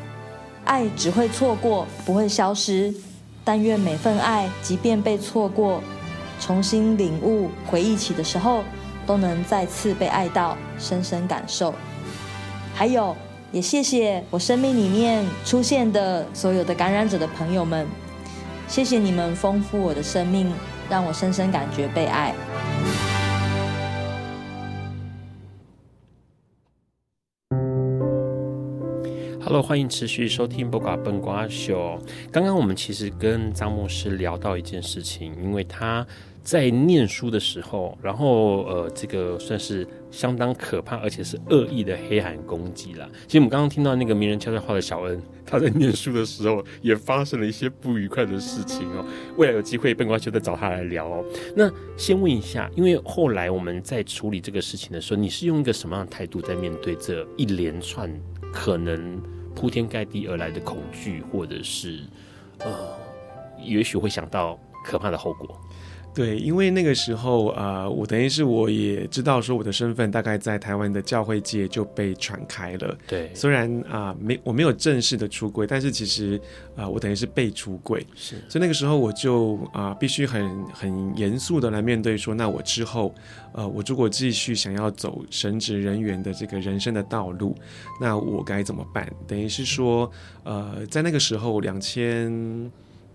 [0.63, 2.95] 爱只会错过，不会消失。
[3.43, 5.83] 但愿每份爱，即便被错过，
[6.39, 8.63] 重新领悟、回忆起的时候，
[9.05, 11.75] 都能再次被爱到，深深感受。
[12.73, 13.13] 还有。
[13.53, 17.85] 也谢谢我生命里面出现的所有的感染者的朋友们，
[18.67, 20.51] 谢谢你们丰富我的生命，
[20.89, 22.33] 让我深深感觉被爱。
[29.39, 31.99] Hello，欢迎持续收听《播瓜笨瓜秀》。
[32.31, 36.03] 刚刚我们其实跟张牧师聊到一件事情，因为他。
[36.43, 43.09] 在念书的时候，然后呃，这个算是相当可怕，而且是恶意的黑函攻击了。
[43.25, 49.03] 其实我们刚刚听到那个名人悄悄话的小恩， 他在念书的时候也发生了一些不愉快的事情哦。
[49.37, 51.25] 未来有机会，笨瓜就再找他来聊哦。
[51.55, 58.07] 那先问一下，因为后来我们在处理这个事情的时候，你是用一个什么样的态度在面对这一连串
[58.53, 59.19] 可能
[59.55, 62.01] 铺天盖地而来的恐惧，或者是
[62.59, 62.71] 呃，
[63.59, 65.59] 也许会想到可怕的后果？
[66.13, 72.95] 对，因为那个时候啊、呃，我等于是我也知道说我的身份大概在台湾的教会界就被传开了。
[73.07, 76.39] 对，虽然啊、呃、没我没有正式的出柜，但是其实
[76.75, 78.05] 啊、呃、我等于是被出柜。
[78.15, 83.13] 是，所以那个时候我就啊、呃、必须很很严肃的来面对说，那我之后
[83.53, 87.55] 呃我如果继续想要走神职人员的这个人生的道路，
[87.99, 89.11] 那我该怎么办？
[89.27, 90.11] 等于是说
[90.43, 92.71] 呃在那个时候两千。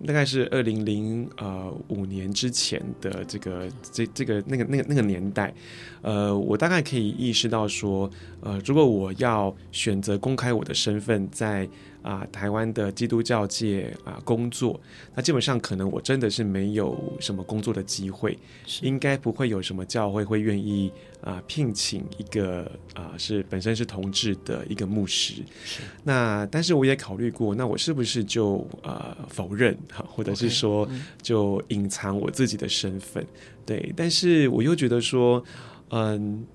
[0.07, 5.53] 大概是二零零呃五年之前的这个这这个那个那个那个年代，
[6.03, 11.69] 呃，我大概可以意识到说，呃，如果我要选择公开我的身份在。
[12.03, 14.81] 啊，台湾的基督教界啊工作，
[15.15, 18.39] 那基本上可能我真的是没有什么工作的机会，
[18.83, 25.35] 应该不会有什么教会会愿意啊聘请一个啊是本身是同志的一个牧师。
[25.65, 30.89] 是那但是我也考虑过，那我是不是就呃否认哈，或者是说
[31.21, 33.27] 就隐藏我自己的身份？Okay.
[33.67, 35.45] 对，但是我又觉得说，
[35.91, 36.47] 嗯，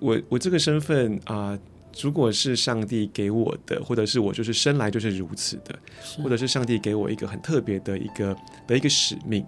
[0.00, 1.58] 我我这个身份啊。
[2.00, 5.78] 如果是上帝给我的，或者是我就是生来就是如此的，
[6.22, 8.36] 或者是上帝给我一个很特别的一个
[8.66, 9.44] 的一个使命，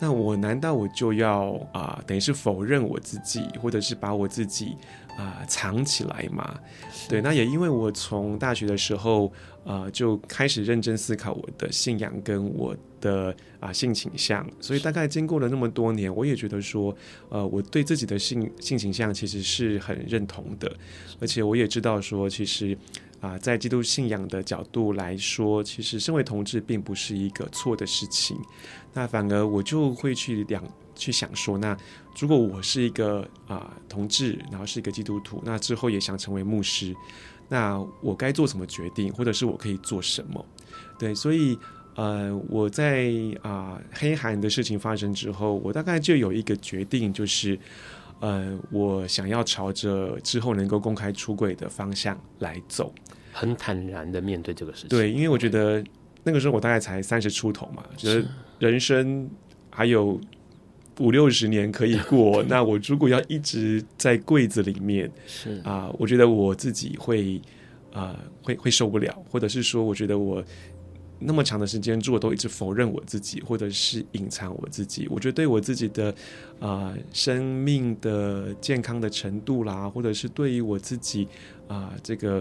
[0.00, 4.76] 那我难道我就要啊、呃，等于是否认我自己，或者是把我自己
[5.16, 6.58] 啊、呃、藏起来吗？
[7.08, 9.26] 对，那也因为我从大学的时候
[9.64, 13.30] 啊、呃、就开始认真思考我的信仰跟我的
[13.60, 16.96] 啊、呃、性倾向，所以大概经过了那么多年，我也觉得说，
[17.28, 20.74] 呃，我对自己的性性倾向其实是很认同的，
[21.20, 22.72] 而且我也知道说，其实
[23.20, 28.34] 啊、呃，在基督信仰的角度来说，其实身为同志并不是一个错的事情，
[28.94, 31.76] 那反而我就会去两去想说，那
[32.18, 36.96] 如果我是一个啊、呃、同志，然后是一个基督徒，那之后也想成为牧师，
[37.50, 40.42] 那我该做什么决定，或者是我可以做什么？
[40.98, 41.58] 对，所以。
[41.96, 43.08] 呃，我在
[43.42, 47.56] 啊、呃、黑函的事情发生之后，我大概就有一个决定，就是
[48.18, 52.92] 呃，我想要朝着之后能够公开出柜的方向来走，
[53.32, 54.88] 很坦然的面对这个事情。
[54.88, 55.84] 对，因为我觉得
[56.24, 58.26] 那个时候我大概才三十出头嘛，觉得
[58.58, 59.30] 人生
[59.70, 60.20] 还有
[60.98, 67.40] 五六十年可以过， 那我如果要一直在柜子里面，是啊、呃，我觉得我自己会
[67.92, 70.42] 啊、呃、会会受不了，或者是说，我觉得我。
[71.18, 76.10] 那么长的时间，如果都一直否认我自己，或者是隐藏我自己，我觉得对我自己的
[76.60, 81.24] 啊、呃、生命的健康的程度啦，或者是对于我自己
[81.66, 82.38] 啊、呃、这个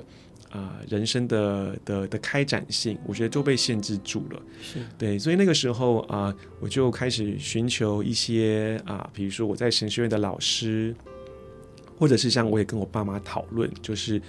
[0.50, 4.42] 啊、呃、人生的的的开展性，我觉得都被限制住了。
[4.62, 10.94] 是对，所以那个时候啊、呃，我就开始寻求一些啊、呃，比如说我在神学院的老师，
[11.98, 14.22] 或者是像我也跟我爸妈讨论，就是。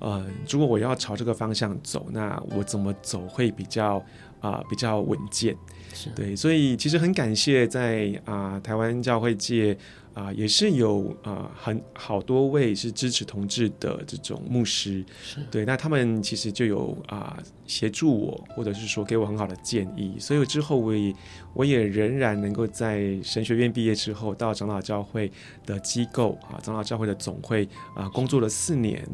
[0.00, 3.96] 呃，如果我要朝这个方向走，那我怎么走会比较
[4.40, 5.56] 啊、呃、比较稳健？
[5.92, 9.76] 是对，所以其实很感谢在啊、呃、台湾教会界。
[10.12, 21.14] 啊、呃，也是有啊、呃，很好多位是支持同志的这种牧师，是对，那他们其实就有啊、呃、协助我，或者是说给我很好的建议，所以之后我也
[21.54, 25.30] 我也仍然能够在神学院毕业之后，到长老教会
[25.64, 29.08] 的机构啊，长老教会的总会啊工作了四年。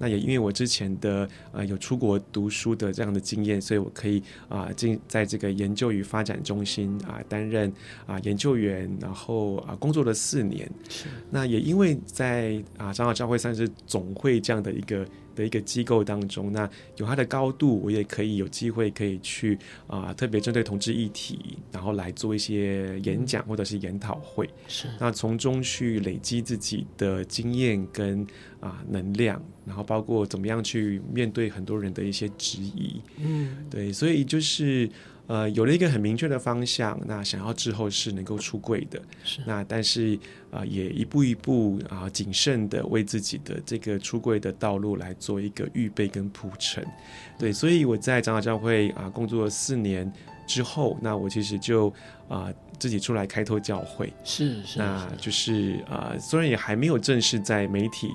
[0.00, 7.72] 那也因为我之前的呃有出国读书的这样的经验，所以我可以啊进在这个研究与发展中心啊担任
[8.06, 10.68] 啊研究员，然后啊工作了四年。
[11.30, 15.06] 那也因为在啊长老教会算是总会这样的一个。
[15.40, 24.48] 的一个机构当中，那有它的高度，我也可以有机会可以去啊、呃，特别针对同志议题，然后来做一些演讲或者是研讨会。
[24.68, 28.22] 是，那从中去累积自己的经验跟
[28.60, 33.00] 啊、呃、能量，然后包括怎么样去面对很多人的一些质疑。
[33.16, 34.88] 嗯，对，所以就是。
[35.30, 40.16] 呃，有了一个很明确的方向，那想要之后是能够出柜的，是那但是
[40.50, 46.84] 啊、呃，也一步一步啊，谨慎的为自己的这个出柜的道路来做一个预备跟铺陈。
[47.38, 50.12] 对，所以我在长老教会啊工作了四年
[50.48, 51.94] 之后，那我其实就
[52.26, 58.10] 啊自己出来开拓教会，是是，是，那就是啊，虽然也还没有正式在媒体。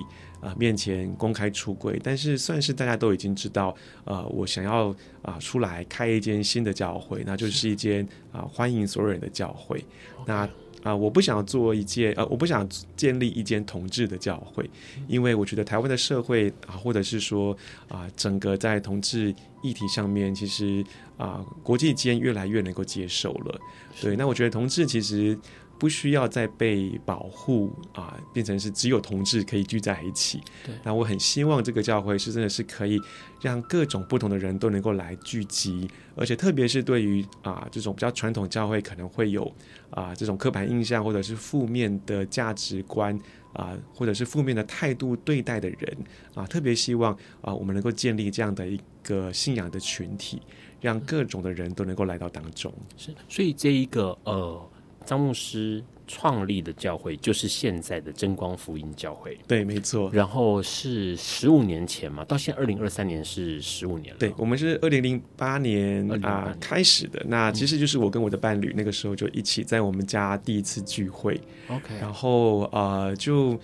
[0.46, 3.74] 啊，面前公开出柜，但是算是大家都已经知道，
[4.04, 9.84] 呃，我想要啊出来开一间新的教会，那就是一间啊欢迎所有人的教会。
[10.24, 10.48] 那
[10.84, 14.70] 啊，我不想做一件呃，我不想建立一间同志的教会，
[15.08, 17.56] 因为我觉得台湾的社会啊，或者是说
[17.88, 19.34] 啊，整个在同志
[19.66, 20.84] 议题上面，其实
[21.16, 23.60] 啊，国际间越来越能够接受了。
[24.00, 25.38] 对，那我觉得同志其实。
[25.78, 30.40] 不需要再被保护啊，变成是只有同志可以聚在一起。
[30.64, 32.98] 对，那我很希望这个教会是真的是可以
[33.42, 39.54] 让各种不同的人都能够来聚集，而且特别是对于啊这种比较传统教会可能会有
[39.90, 43.18] 啊这种刻板印象或者是负面的价值观
[43.56, 45.96] 啊，或者是负面的态度对待的人
[46.34, 50.40] 啊，特别希望啊我们能够建立这样的一个信仰的群体，
[50.80, 52.72] 让各种的人都能够来到当中。
[52.96, 54.70] 是，所以这一个呃。
[55.04, 60.08] 张牧师创立的教会就是现在的真光福音教会，对，没错。
[60.12, 64.18] 然后是十五年前嘛，到现在二零二三年是十五年了。
[64.18, 67.20] 对，我们是二零零八年啊开始的。
[67.26, 71.40] 那其实就是我跟我的伴侣那个时候就一起在我们家第一次聚会。
[71.68, 73.58] OK，然后啊、呃，就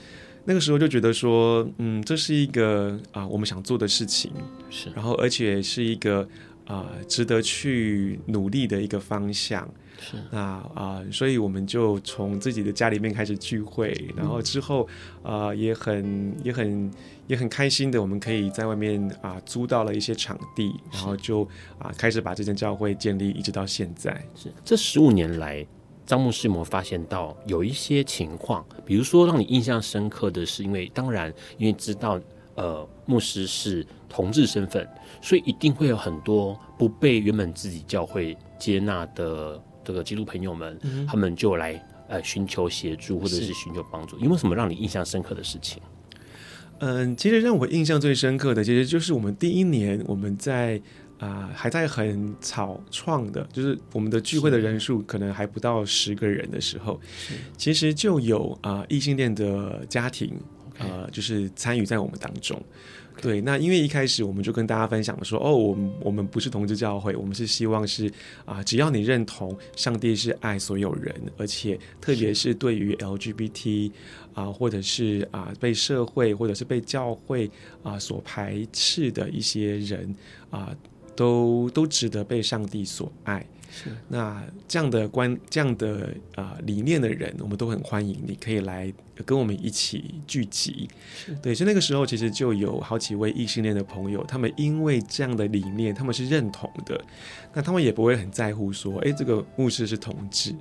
[0.44, 4.32] 那个时候就觉得说，嗯，这是一个啊、呃、我们想做的事情，
[4.68, 6.22] 是，然后而且是一个
[6.66, 9.72] 啊、呃、值得去努力的一个方向。
[10.02, 10.16] 是。
[10.30, 14.82] 那啊、呃，所以我们就从自己的家里面开始聚会，然后之后
[15.22, 16.90] 啊、呃，也很也很
[17.28, 21.44] 也很开心的，我们可以在外面啊、呃、租到了一些场地，然后就
[21.78, 24.12] 啊、呃、开始把这间教会建立，一直到现在。
[24.34, 25.64] 是这十五年来，
[26.04, 32.20] 张牧师有没有发现到有一些情况，比如说让你印象深刻的是，因为当然因为知道
[32.56, 34.86] 呃牧师是同志身份，
[35.22, 44.16] 所以一定会有很多不被原本自己教会接纳的这个基督朋友们，嗯、他们就来呃寻求协助或者是寻求帮助。
[44.18, 45.82] 有没有什么让你印象深刻的事情？
[46.78, 50.80] 嗯，其实让我印象最深刻的，其实就是我们第一年我们在。
[51.18, 57.00] 啊、呃，还在很草创的，就是我们的聚会的人数可能还不到十个人的时候，
[57.56, 60.36] 其实就有啊、呃、异性恋的家庭，
[60.78, 62.60] 呃，就是参与在我们当中。
[63.20, 68.06] 对，那因为一开始我们就跟大家分享说，哦，我们我们不是同志教会，我们是希望是
[68.44, 73.90] 啊、呃，只要你认同上帝是爱所有人，而且特别是对于 LGBT
[74.32, 77.46] 啊、呃，或者是啊、呃、被社会或者是被教会
[77.82, 80.14] 啊、呃、所排斥的一些人
[80.50, 80.68] 啊。
[80.70, 80.76] 呃
[81.14, 83.46] 都都值得被上帝所爱。
[83.74, 88.22] 是，那这样的观、这样的啊、呃、理念的人，我们都很欢迎。
[88.26, 88.92] 你可以来
[89.24, 90.86] 跟我们一起聚集。
[91.40, 97.02] 对，所以那个时候其实就有好几位异性恋的朋友，他们因为这样的理念，他们是认同的。
[97.54, 100.54] 那他们也不会很在乎说，哎，这个牧师是同志。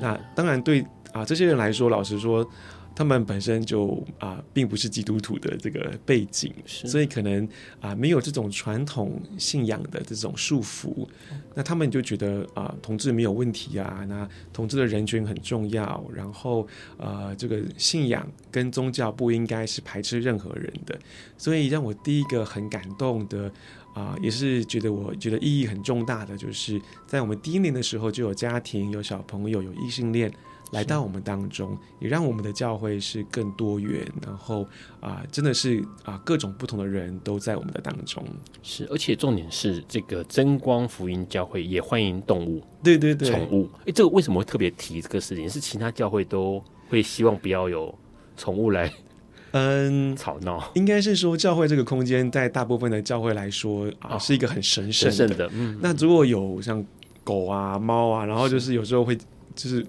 [0.00, 2.48] 那当然对啊，这些人来说，老实说。
[2.94, 7.48] 他们本身就啊，并不是基督徒的这个背景，所以可能
[7.80, 11.06] 啊，没有这种传统信仰的这种束缚，
[11.54, 16.66] 那他们就觉得啊，同志没有问题啊，那同志的人权很重要，然后
[16.96, 20.96] 呃，这个信仰跟宗教不应该是排斥任何人的，
[21.36, 23.50] 所以让我第一个很感动的
[23.92, 30.32] 啊，也是觉得我觉得意义很重大的，就是在我们第一年的时候就有家庭、有小朋友、有异性恋。
[30.74, 34.62] 来到我们当中，也让我们的教会是更多元，然后
[34.98, 38.24] 啊、呃，真的是啊、呃，各种不同的人都在我们的当中。
[38.60, 43.70] 是，而且重点是这个真光福音教会也欢迎动物，对对对，宠物。
[43.86, 45.48] 哎，这个为什么会特别提这个事情？
[45.48, 47.96] 是其他教会都会希望不要有
[48.36, 48.92] 宠物来，
[49.52, 50.72] 嗯， 吵闹。
[50.74, 55.14] 应该是说，教会这个空间在大部分的教会来说啊，哦、是一个很神圣的。
[55.14, 55.48] 神圣的。
[55.54, 55.78] 嗯。
[55.80, 56.84] 那如果有像
[57.22, 59.16] 狗啊、猫啊，然后就是有时候会
[59.54, 59.86] 就是。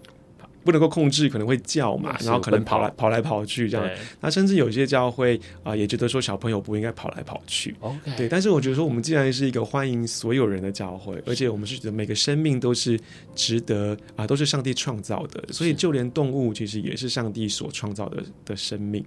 [0.66, 3.88] 不能够控制，可能会叫嘛，然后可能跑来跑来跑去这样。
[4.20, 7.76] 那甚至有些教会啊、呃，也觉得说小朋友不应该跑来跑去。
[7.80, 8.18] Okay.
[8.18, 8.28] 对。
[8.28, 13.00] 但是我觉得说，我们既然是一个欢迎所有人的教会，而且我们是觉得每个生命都是
[13.36, 19.06] 值得啊、呃，都是上帝创造的，所以就连动物其实也是上帝所创造的的生命。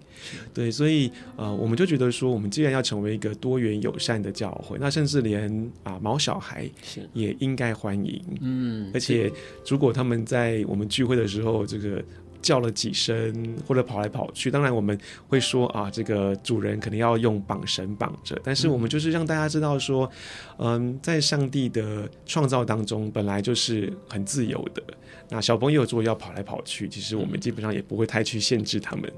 [0.54, 5.50] 对，所以呃，我们就觉得说，我们既然要成为一个多元友善的教会，那甚至连
[5.82, 6.70] 啊、呃、毛小孩
[7.14, 8.22] 也应该欢迎。
[8.40, 8.92] 嗯。
[8.94, 9.28] 而且
[9.66, 12.02] 如果他们在我们聚会的时候，后这个
[12.40, 20.10] 叫了几声，或者跑来跑去，当然我们会说啊，这个主人肯定要用绑绳绑着，但是我们就是让大家知道说，
[20.58, 24.82] 嗯，在上帝的创造当中，本来就是很自由的。
[25.30, 29.12] 那小朋友如果要跑来跑去，其实我们基本上也不会太去限制他们。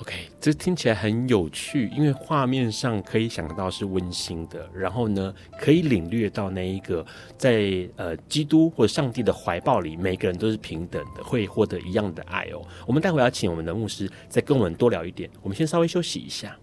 [0.00, 7.04] OK，这听起来很有趣，因为画面上可以想到是温馨的，然后呢，可以领略到那一个
[7.36, 12.61] 在呃基督或者上帝的怀抱里，每个人都是平等的，会获得一样的爱哦。
[12.86, 16.56] 我们待会要请我们的牧师再跟我们多聊一点，我们先稍微休息一下。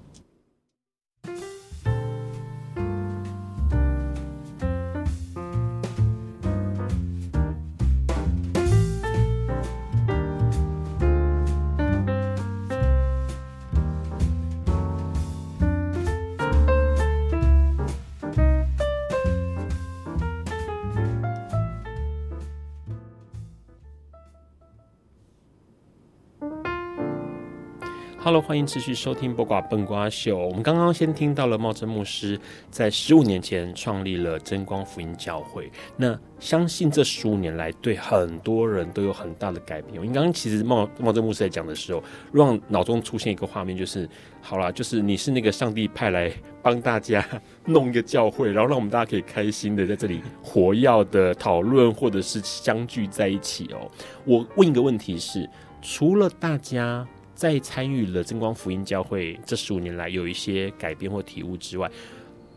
[28.30, 30.38] 好了欢迎持续收听《播瓜笨瓜秀》。
[30.40, 35.72] 我们刚刚先听到了茂珍牧师在十五年前创立了真光福音教会。
[35.98, 40.00] 那相信这十五年来，对很多人都有很大的改变。
[40.00, 44.08] 我刚刚其实茂茂珍牧师在讲的时候，让脑中出现一个画面，就是
[44.44, 47.28] 好啦，就是你是那个上帝派来帮大家
[47.66, 53.90] 弄一个教会，然后让我们大家可以开心的在这里活跃的讨论，或者是相聚在一起哦。
[54.24, 55.50] 我问一个问题是，
[55.82, 57.08] 除了大家。
[57.40, 61.90] 在参与了真光福音教会这十五年来有一些改变或体悟之外，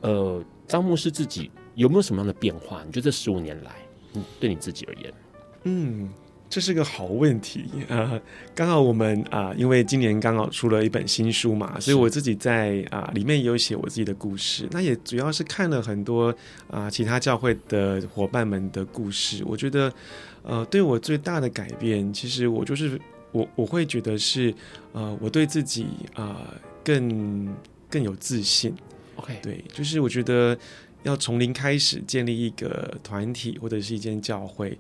[0.01, 2.83] 呃，张牧师自己有没有什么样的变化？
[2.85, 3.71] 你觉得这十五年来，
[4.15, 5.15] 嗯，对你自己而言，
[5.63, 6.11] 嗯，
[6.51, 8.11] 这是个好问题啊。
[8.11, 8.23] 呃，
[8.57, 14.67] 刚好我们啊，呃，因为今年刚好出了一本新书嘛，所以我自己在啊，呃，里面也有写我自己的故事。
[14.73, 16.31] 那也主要是看了很多
[16.67, 19.45] 啊，呃，其他教会的伙伴们的故事。
[19.47, 19.93] 我觉得，
[20.43, 23.01] 呃，对我最大的改变，其实我就是。
[23.33, 24.55] 我我会觉得是，
[24.93, 27.55] 呃，我对自己啊、呃、更
[27.91, 28.75] 更有自信。
[29.17, 30.57] OK，对，就是我觉得
[31.03, 34.71] 要从零开始建立一个团体或者是一间教会，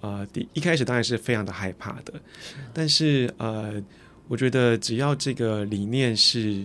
[0.00, 3.82] 啊、呃，第一开始当然是非常的害怕的，是但是呃，
[4.28, 6.62] 我觉得只要这个理念是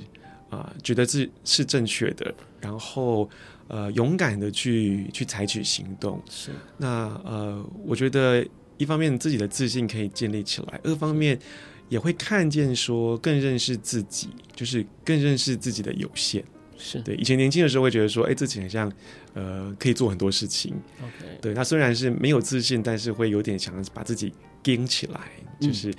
[0.49, 3.29] 啊、呃、觉得是是正确的，然后
[3.67, 6.21] 呃勇敢的去去采取行动。
[6.29, 6.87] 是那
[7.25, 8.45] 呃，我觉得
[8.77, 11.37] 一方面自己的自信可以建立起来，二方面
[11.89, 16.43] 也会看见说更认识自己，就是更认识自己的有限。
[16.77, 18.91] 是对，以前年轻的时候会觉得说，哎，自己很像，
[19.37, 20.73] 呃，可以做很多事情。
[20.99, 24.33] OK，对，他虽然是没有自信，但是会有点想把自己
[24.63, 25.29] 顶起来，
[25.59, 25.91] 就是，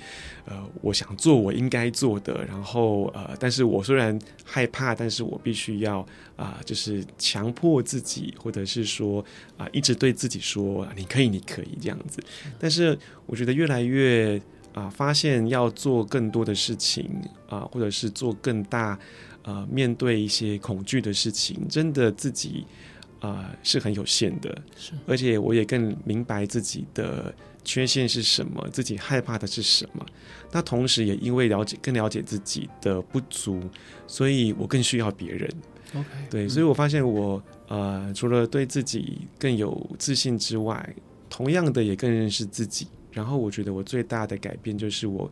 [0.45, 5.99] 嗯、呃，我想做我应该做的，然后呃，但是我虽然害怕，但是我必须要
[6.35, 9.21] 啊、呃，就是强迫自己，或者是说
[9.55, 12.21] 啊、呃，一直对自己说，你可以，你可以这样子。
[12.59, 14.37] 但是我觉得越来越
[14.73, 17.05] 啊、呃，发现要做更多的事情
[17.47, 18.99] 啊、呃，或者是做更大。
[19.43, 22.65] 呃，面对一些恐惧的事情，真的自己
[22.98, 30.05] 啊、呃、是很有限的，是，而且我也更明白自己的缺陷是什么，自己害怕的是什么。
[30.51, 33.61] 那同时也因为了解更了解自己的不足，
[34.07, 35.49] 所以我更需要别人。
[35.93, 40.95] OK，对，所以我发现我呃，除了对自己更有自信之外，
[41.29, 42.87] 同样的也更认识自己。
[43.11, 45.29] 然后我觉得我最大的改变就是我。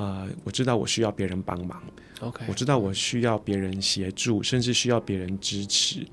[0.00, 1.82] 呃，我知道我需要别人帮忙
[2.20, 6.06] ，OK，我知道我需要别人协助，甚至需要别人支持，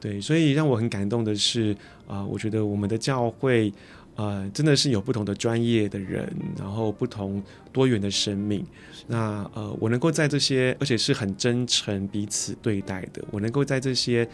[0.00, 1.72] 对，所以让我很感动的是，
[2.06, 3.72] 啊、呃，我觉得我们的教会，
[4.14, 8.64] 呃，真的是有不同的专业的人，然后不同多元的生命，
[9.08, 14.24] 那呃，我能够在这些，而且是很真诚彼此对待的，我能够在这些，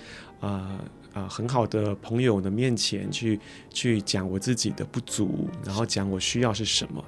[0.40, 0.80] 啊、呃。
[1.14, 3.40] 啊、呃，很好的朋友的面前去
[3.72, 7.02] 去讲我自己的不足，然后讲我需要是什么。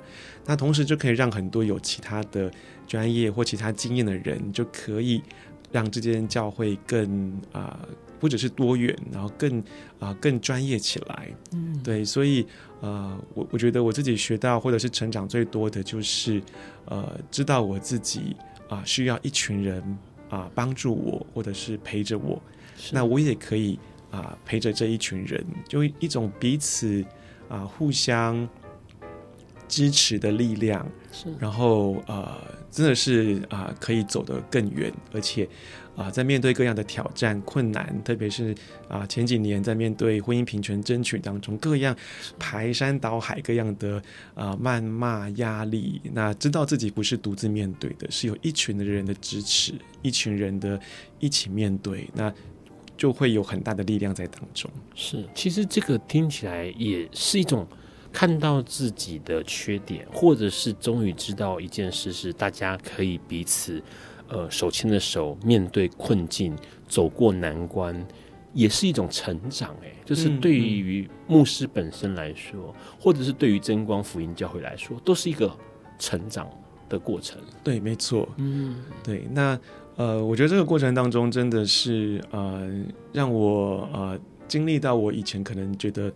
[0.46, 2.50] 那同时就可以让很多有其他的
[2.86, 5.22] 专业或其他经验的人，就可以
[5.70, 7.88] 让这间教会更啊、呃，
[8.18, 9.58] 不只是多元，然后更
[9.98, 11.28] 啊、呃、更专业起来。
[11.52, 12.46] 嗯，对，所以
[12.80, 16.42] 呃，我我觉得我自己学到或者是成长最多的就是
[16.86, 18.36] 呃，知道我自己
[18.68, 19.80] 啊、呃、需要一群人
[20.28, 22.40] 啊、呃、帮助我，或者是陪着我，
[22.92, 23.78] 那我也可以。
[24.10, 27.04] 啊，陪着这一群人，就一种彼此
[27.48, 28.36] 啊互相
[29.70, 30.86] 支持的力量。
[31.12, 32.36] 是，然后呃，
[32.70, 35.48] 真的是啊，可以走得更远，而且
[35.96, 38.54] 啊，在面对各样的挑战、困难，特别是
[38.88, 41.96] 啊前几年在面对婚姻平权争取当中，各样
[42.38, 44.02] 排山倒海、各样的
[44.34, 50.78] 啊谩骂、压力，那知道自己不是独自面对的，是有一群的人的支持，一群人的
[51.18, 52.32] 一起面对那。
[52.96, 54.70] 就会有很大的力量在当中。
[54.94, 57.66] 是，其实这个听起来也是一种
[58.12, 63.82] 看到自己的缺点，或者是终于知道一件事是大家可以彼此，
[64.28, 66.56] 呃，手牵着手面对困境，
[66.88, 68.06] 走过难关，
[68.52, 69.74] 也是一种成长。
[69.82, 75.50] 哎，就是对于牧师本身来说，或者是对于真光福音教会来说，都是一个
[75.98, 76.48] 成长
[76.88, 77.38] 的过程。
[77.62, 78.28] 对，没错。
[78.36, 79.58] 嗯，对，那。
[79.96, 82.70] 呃，我觉得这个过程当中真的是呃，
[83.12, 86.10] 让我呃经历到我以前可能觉得，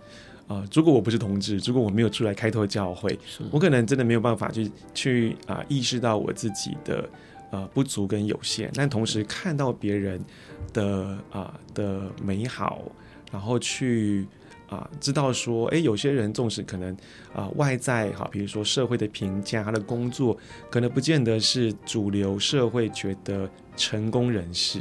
[0.46, 3.18] 呃，如果我不是同志，如果我没有出来开拓教会，
[3.50, 7.08] 我可能真的没有办法去去啊、呃、意识到我自己的
[7.50, 10.20] 呃不足跟有限，但同时看到别人
[10.72, 12.82] 的啊、呃、的美好，
[13.32, 14.26] 然后去。
[14.66, 16.96] 啊，知道说，哎，有些人纵使可能
[17.34, 20.36] 啊外在哈，比如说社会的评价，他的工作
[20.70, 24.80] 可能不见得是主流社会觉得成功人士，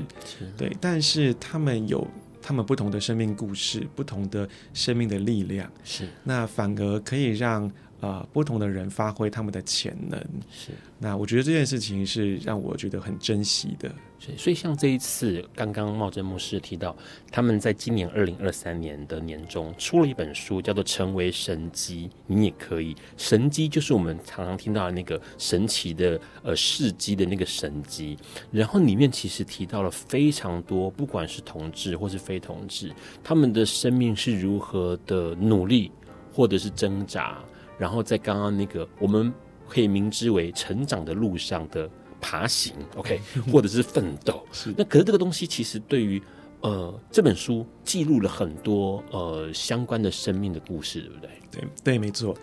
[0.58, 2.08] 对，但是他们有
[2.44, 7.72] 他们不同的生命故事，不同的生命的力量，是，那反而可以让。
[8.04, 10.20] 啊、呃，不同的人发挥他们的潜能，
[10.52, 10.72] 是。
[11.00, 13.90] 那我觉得这件事情是让我觉得很珍惜的。
[14.38, 16.96] 所以像这一次，刚刚茂珍牧师提到，
[17.32, 22.96] 他们在今年二零二三年的年中出了一本书，叫做《成为神机》，你也可以。
[23.18, 28.18] 神机就是我们常常听到的那个神奇的呃事迹的那个神机。
[28.52, 32.94] 然后里面其实提到了非常多，不管是同志或是非同志，
[33.24, 35.92] 他们的生命是如何的努力
[36.34, 37.44] 或者是挣扎。
[37.78, 39.34] 然后在刚刚那个，我们
[39.68, 41.90] 可以明知为成长的路上的
[42.22, 43.20] 爬行，OK，
[43.52, 44.46] 或者是奋斗。
[44.52, 44.74] 是。
[44.78, 46.22] 那可是这个东西其实对于
[46.62, 51.30] 呃这本书记录了很多呃相关的生命的故事，对不对？
[51.52, 52.36] 对对，没错。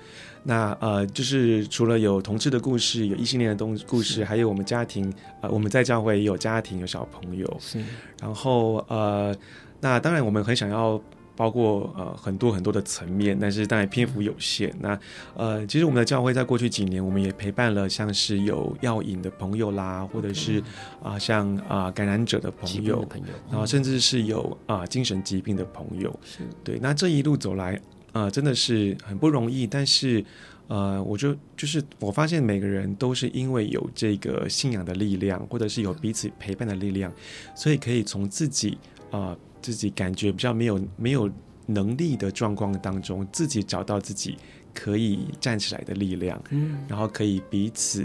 [0.42, 5.12] 那呃就是除了有同志的故事，有异性恋的东故事，还有我们家庭
[5.42, 7.56] 呃我们在教会也有家庭有小朋友。
[7.60, 7.78] 是。
[8.20, 9.34] 然后呃
[9.80, 11.00] 那当然我们很想要。
[11.40, 14.70] 包括呃很多很多的层面，但是当然篇幅有限。
[14.78, 15.00] 那
[15.34, 20.60] 呃，其实我们的教会在过去几年，我们也陪伴了像是有药瘾的朋友啦，或者是
[21.02, 26.14] 啊、呃、像啊、呃、感染者的朋友，朋友然后甚至是有啊、呃、精神疾病的朋友。
[26.22, 27.74] 是对，那这一路走来
[28.12, 29.66] 啊、呃，真的是很不容易。
[29.66, 30.22] 但是
[30.68, 37.10] 呃，我就就是我发现每个人都是因为有这个信仰的力量，或者是有彼此陪伴的力量，
[37.54, 38.76] 所以可以从自己
[39.10, 41.30] 啊、呃、自己感觉比较没有没有
[41.66, 44.36] 能力的状况当中，自己找到自己
[44.74, 48.04] 可以站起来的力量，嗯，然后可以彼此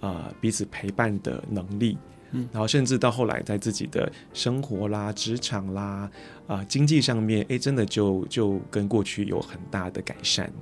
[0.00, 1.96] 啊、呃、彼此陪伴的能力。
[2.32, 10.52] 嗯，然后甚至到后来，在自己的生活啦、职场啦、啊、呃、经济上面，哎，真的就就跟过去有很大的改善。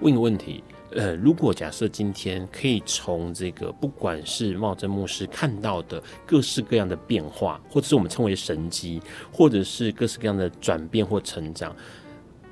[0.00, 9.00] 问个问题，呃，如果假设今天可以从这个不管是茂贞牧师看到的各式各样的变化，或者是我们称为神机，
[9.32, 11.74] 或者是各式各样的转变或成长，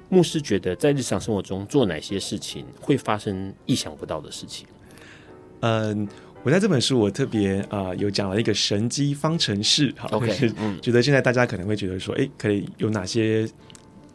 [0.08, 4.66] 牧师觉得在日常生活中做哪些事情会发生意想不到的事情？
[5.60, 6.08] 嗯。
[6.42, 10.20] 我在这本书，我特别啊、呃、有讲了一个神机方程式，好
[10.60, 13.48] 嗯，觉得现在大家可能会觉得说，哎，可以有哪些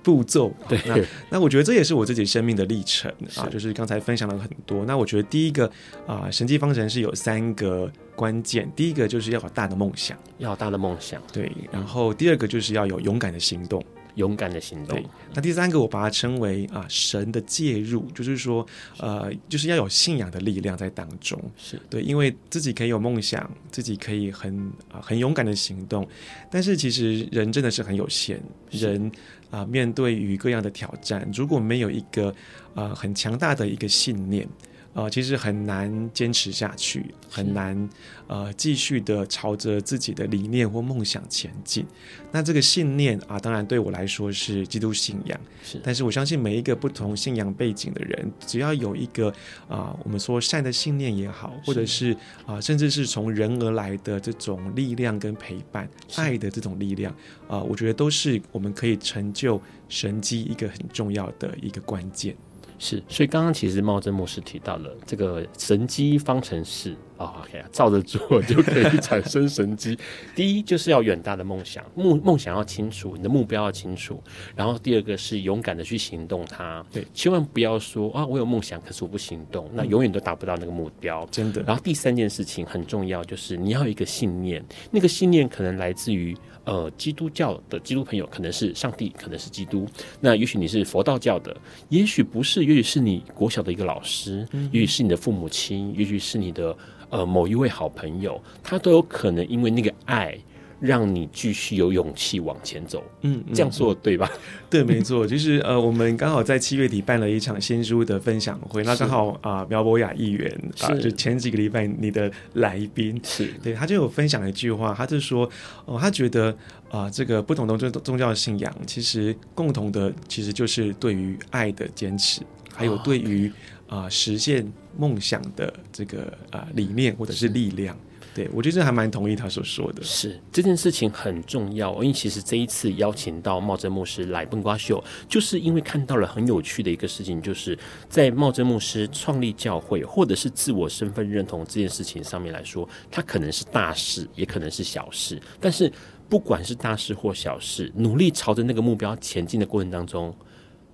[0.01, 0.53] 步骤？
[0.67, 0.97] 对，那
[1.29, 4.85] 那我觉得这也是我自己生命的历程啊，就是刚才分享了很多。
[4.85, 5.65] 那我觉得第一个
[6.07, 13.83] 啊、呃，神迹方程式有三个关键，第一个就是要有大的梦想，要有大的梦想，对，然后第二个就是要有勇敢的行动。
[14.15, 14.97] 勇敢的行动。
[14.97, 18.65] 对，那第三个我把它称为啊神的介入，就是说
[18.97, 21.39] 呃就是要有信仰的力量在当中。
[21.55, 24.59] 是对，因为自己可以有梦想，自己可以很
[24.91, 26.05] 啊很勇敢的行动，
[26.51, 28.41] 但是其实人真的是很有限，
[28.71, 29.09] 人
[29.51, 32.33] 啊面对于各样的挑战，如果没有一个
[32.75, 34.47] 啊很强大的一个信念。
[34.93, 37.89] 呃，其实很难坚持下去，很难
[38.27, 41.85] 呃继续的朝着自己的理念或梦想前进。
[42.31, 45.79] 那这个信念啊，当然对我来说是基督信仰，是。
[45.83, 49.33] 但是我相信每一个不同信仰背景的人，只要有一个
[49.67, 52.15] 啊，我们说善的信念也好，或者是
[52.45, 57.15] 啊，甚至是从人而来的这种力量跟陪伴、爱的这种力量
[57.47, 62.35] 啊，我觉得都是我们可以成就神机一个很重要的一个关键。
[62.79, 69.99] 是，所以刚刚其实茂真牧师提到了这个神机方程式啊、哦、，OK 啊，照着做就可以产生神机。
[70.33, 74.23] 第一就是要远大的梦想，梦梦想要清楚，你的目标要清楚。
[74.55, 81.61] 然后第二个是勇敢的去行动它，对，千万不要说啊，我有梦想，可是我不行动，那永远都达不到那个目标，真的。
[81.63, 86.33] 然后第三件事情很重要，就是你要有一个信念，那个信念可能来自于。
[86.69, 89.87] 呃，基督教的基督朋友可能是上帝，可能是基督。
[90.19, 91.55] 那也许你是佛道教的，
[91.89, 96.77] 也许不是，也许是你国小的一个老师，嗯、也许是你的父母亲，也许是你的
[97.09, 100.37] 呃某一位好朋友，他都有可能因为那个爱。
[100.79, 104.31] 让你继续有勇气往前走，嗯，这样说对吧？
[104.69, 110.49] 对，没错，就是呃，我们刚好在七月底办了一场新书的分享会，那刚好啊、呃，苗博雅议员
[110.79, 113.19] 啊、呃，就前几个礼拜你的来宾。
[113.23, 113.47] 是。
[113.61, 115.45] 对，他就有分享一句话，他就说
[115.85, 116.49] 哦、呃，他觉得
[116.89, 122.41] 啊、呃，这个不同的宗宗教信仰，其实共同的其实就是对于爱的坚持，
[122.73, 123.51] 还有对于
[123.87, 124.65] 啊、呃、实现
[124.97, 126.21] 梦想的这个
[126.51, 127.97] 啊、呃、理念或者是力量。
[128.33, 130.03] 对，我觉得这还蛮同意他所说的。
[130.03, 137.77] 是这件事情很重要，因为其实这一次邀请到茂珍牧师来笨瓜秀，就是因为看到了很有趣的一个事情，就是
[138.07, 145.41] 在茂珍牧师创立教会或者是自我身份认同这件事情上面来说，它可能是大事，也可能是小事。
[145.59, 145.91] 但是
[146.29, 150.33] 不管是大事或小事，努力朝着那个目标前进的过程当中，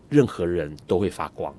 [0.10, 1.54] 任何人都会发光。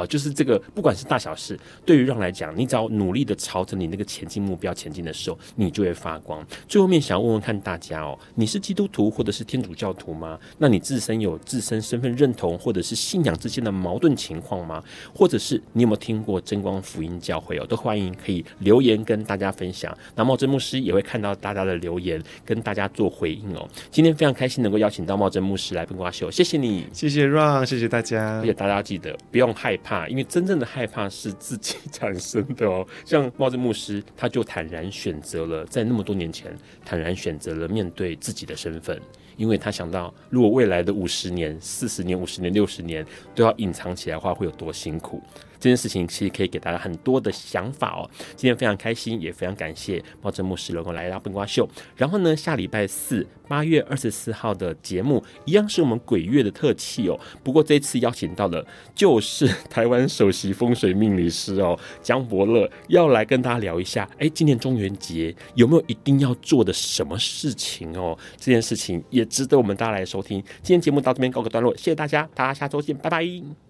[0.00, 6.44] 啊，就是这个，不管是大小事，对于让来讲，你只要努力的朝着你那个前进目标前进的时候，你就会发光。
[6.66, 10.38] 最后面想要问问看大家哦，你是基督徒或者是天主教徒吗？
[10.58, 14.82] 那你自身有自身身份认同或者是信仰之间的矛盾情况吗？
[15.14, 17.66] 或者是你有没有听过真光福音教会哦？
[17.66, 19.96] 都欢迎可以留言跟大家分享。
[20.14, 23.68] 那茂真牧师也会看到大家的留言，跟大家做回应哦。
[23.90, 29.89] 今天非常开心能够邀请到茂真牧师来笨瓜秀，谢谢你，谢谢 Ron，谢谢大家，而且大家记得不用害怕。
[29.90, 32.86] 怕，因为真正的害怕是自己产生的哦。
[33.04, 39.00] 像帽子牧师，他就坦然选择了，在那么多年前，坦然选择了面对自己的身份，
[39.36, 45.20] 因为他想到，如果未来的五十年、四十年、五十年、六十年都要隐藏起来的话，会有多辛苦。
[45.60, 48.10] 这件事情其实可以给大家很多的想法哦。
[48.34, 51.68] 今天非常开心，也非常感谢茂珍牧师能够来到笨瓜秀。
[51.94, 57.20] 然后呢，下礼拜四八月二十四号的节目一样是我们鬼月的特辑哦。
[57.44, 64.08] 不过这次邀请到的就是台湾首席风水命理师哦，江伯乐要来跟大家聊一下。
[64.18, 68.18] 哎，今年中元节有没有一定要做的什么事情哦？
[68.38, 70.42] 这件事情也值得我们大家来收听。
[70.62, 73.69] 今天节目到这边告个段落，谢谢大家，大家下周见，拜拜。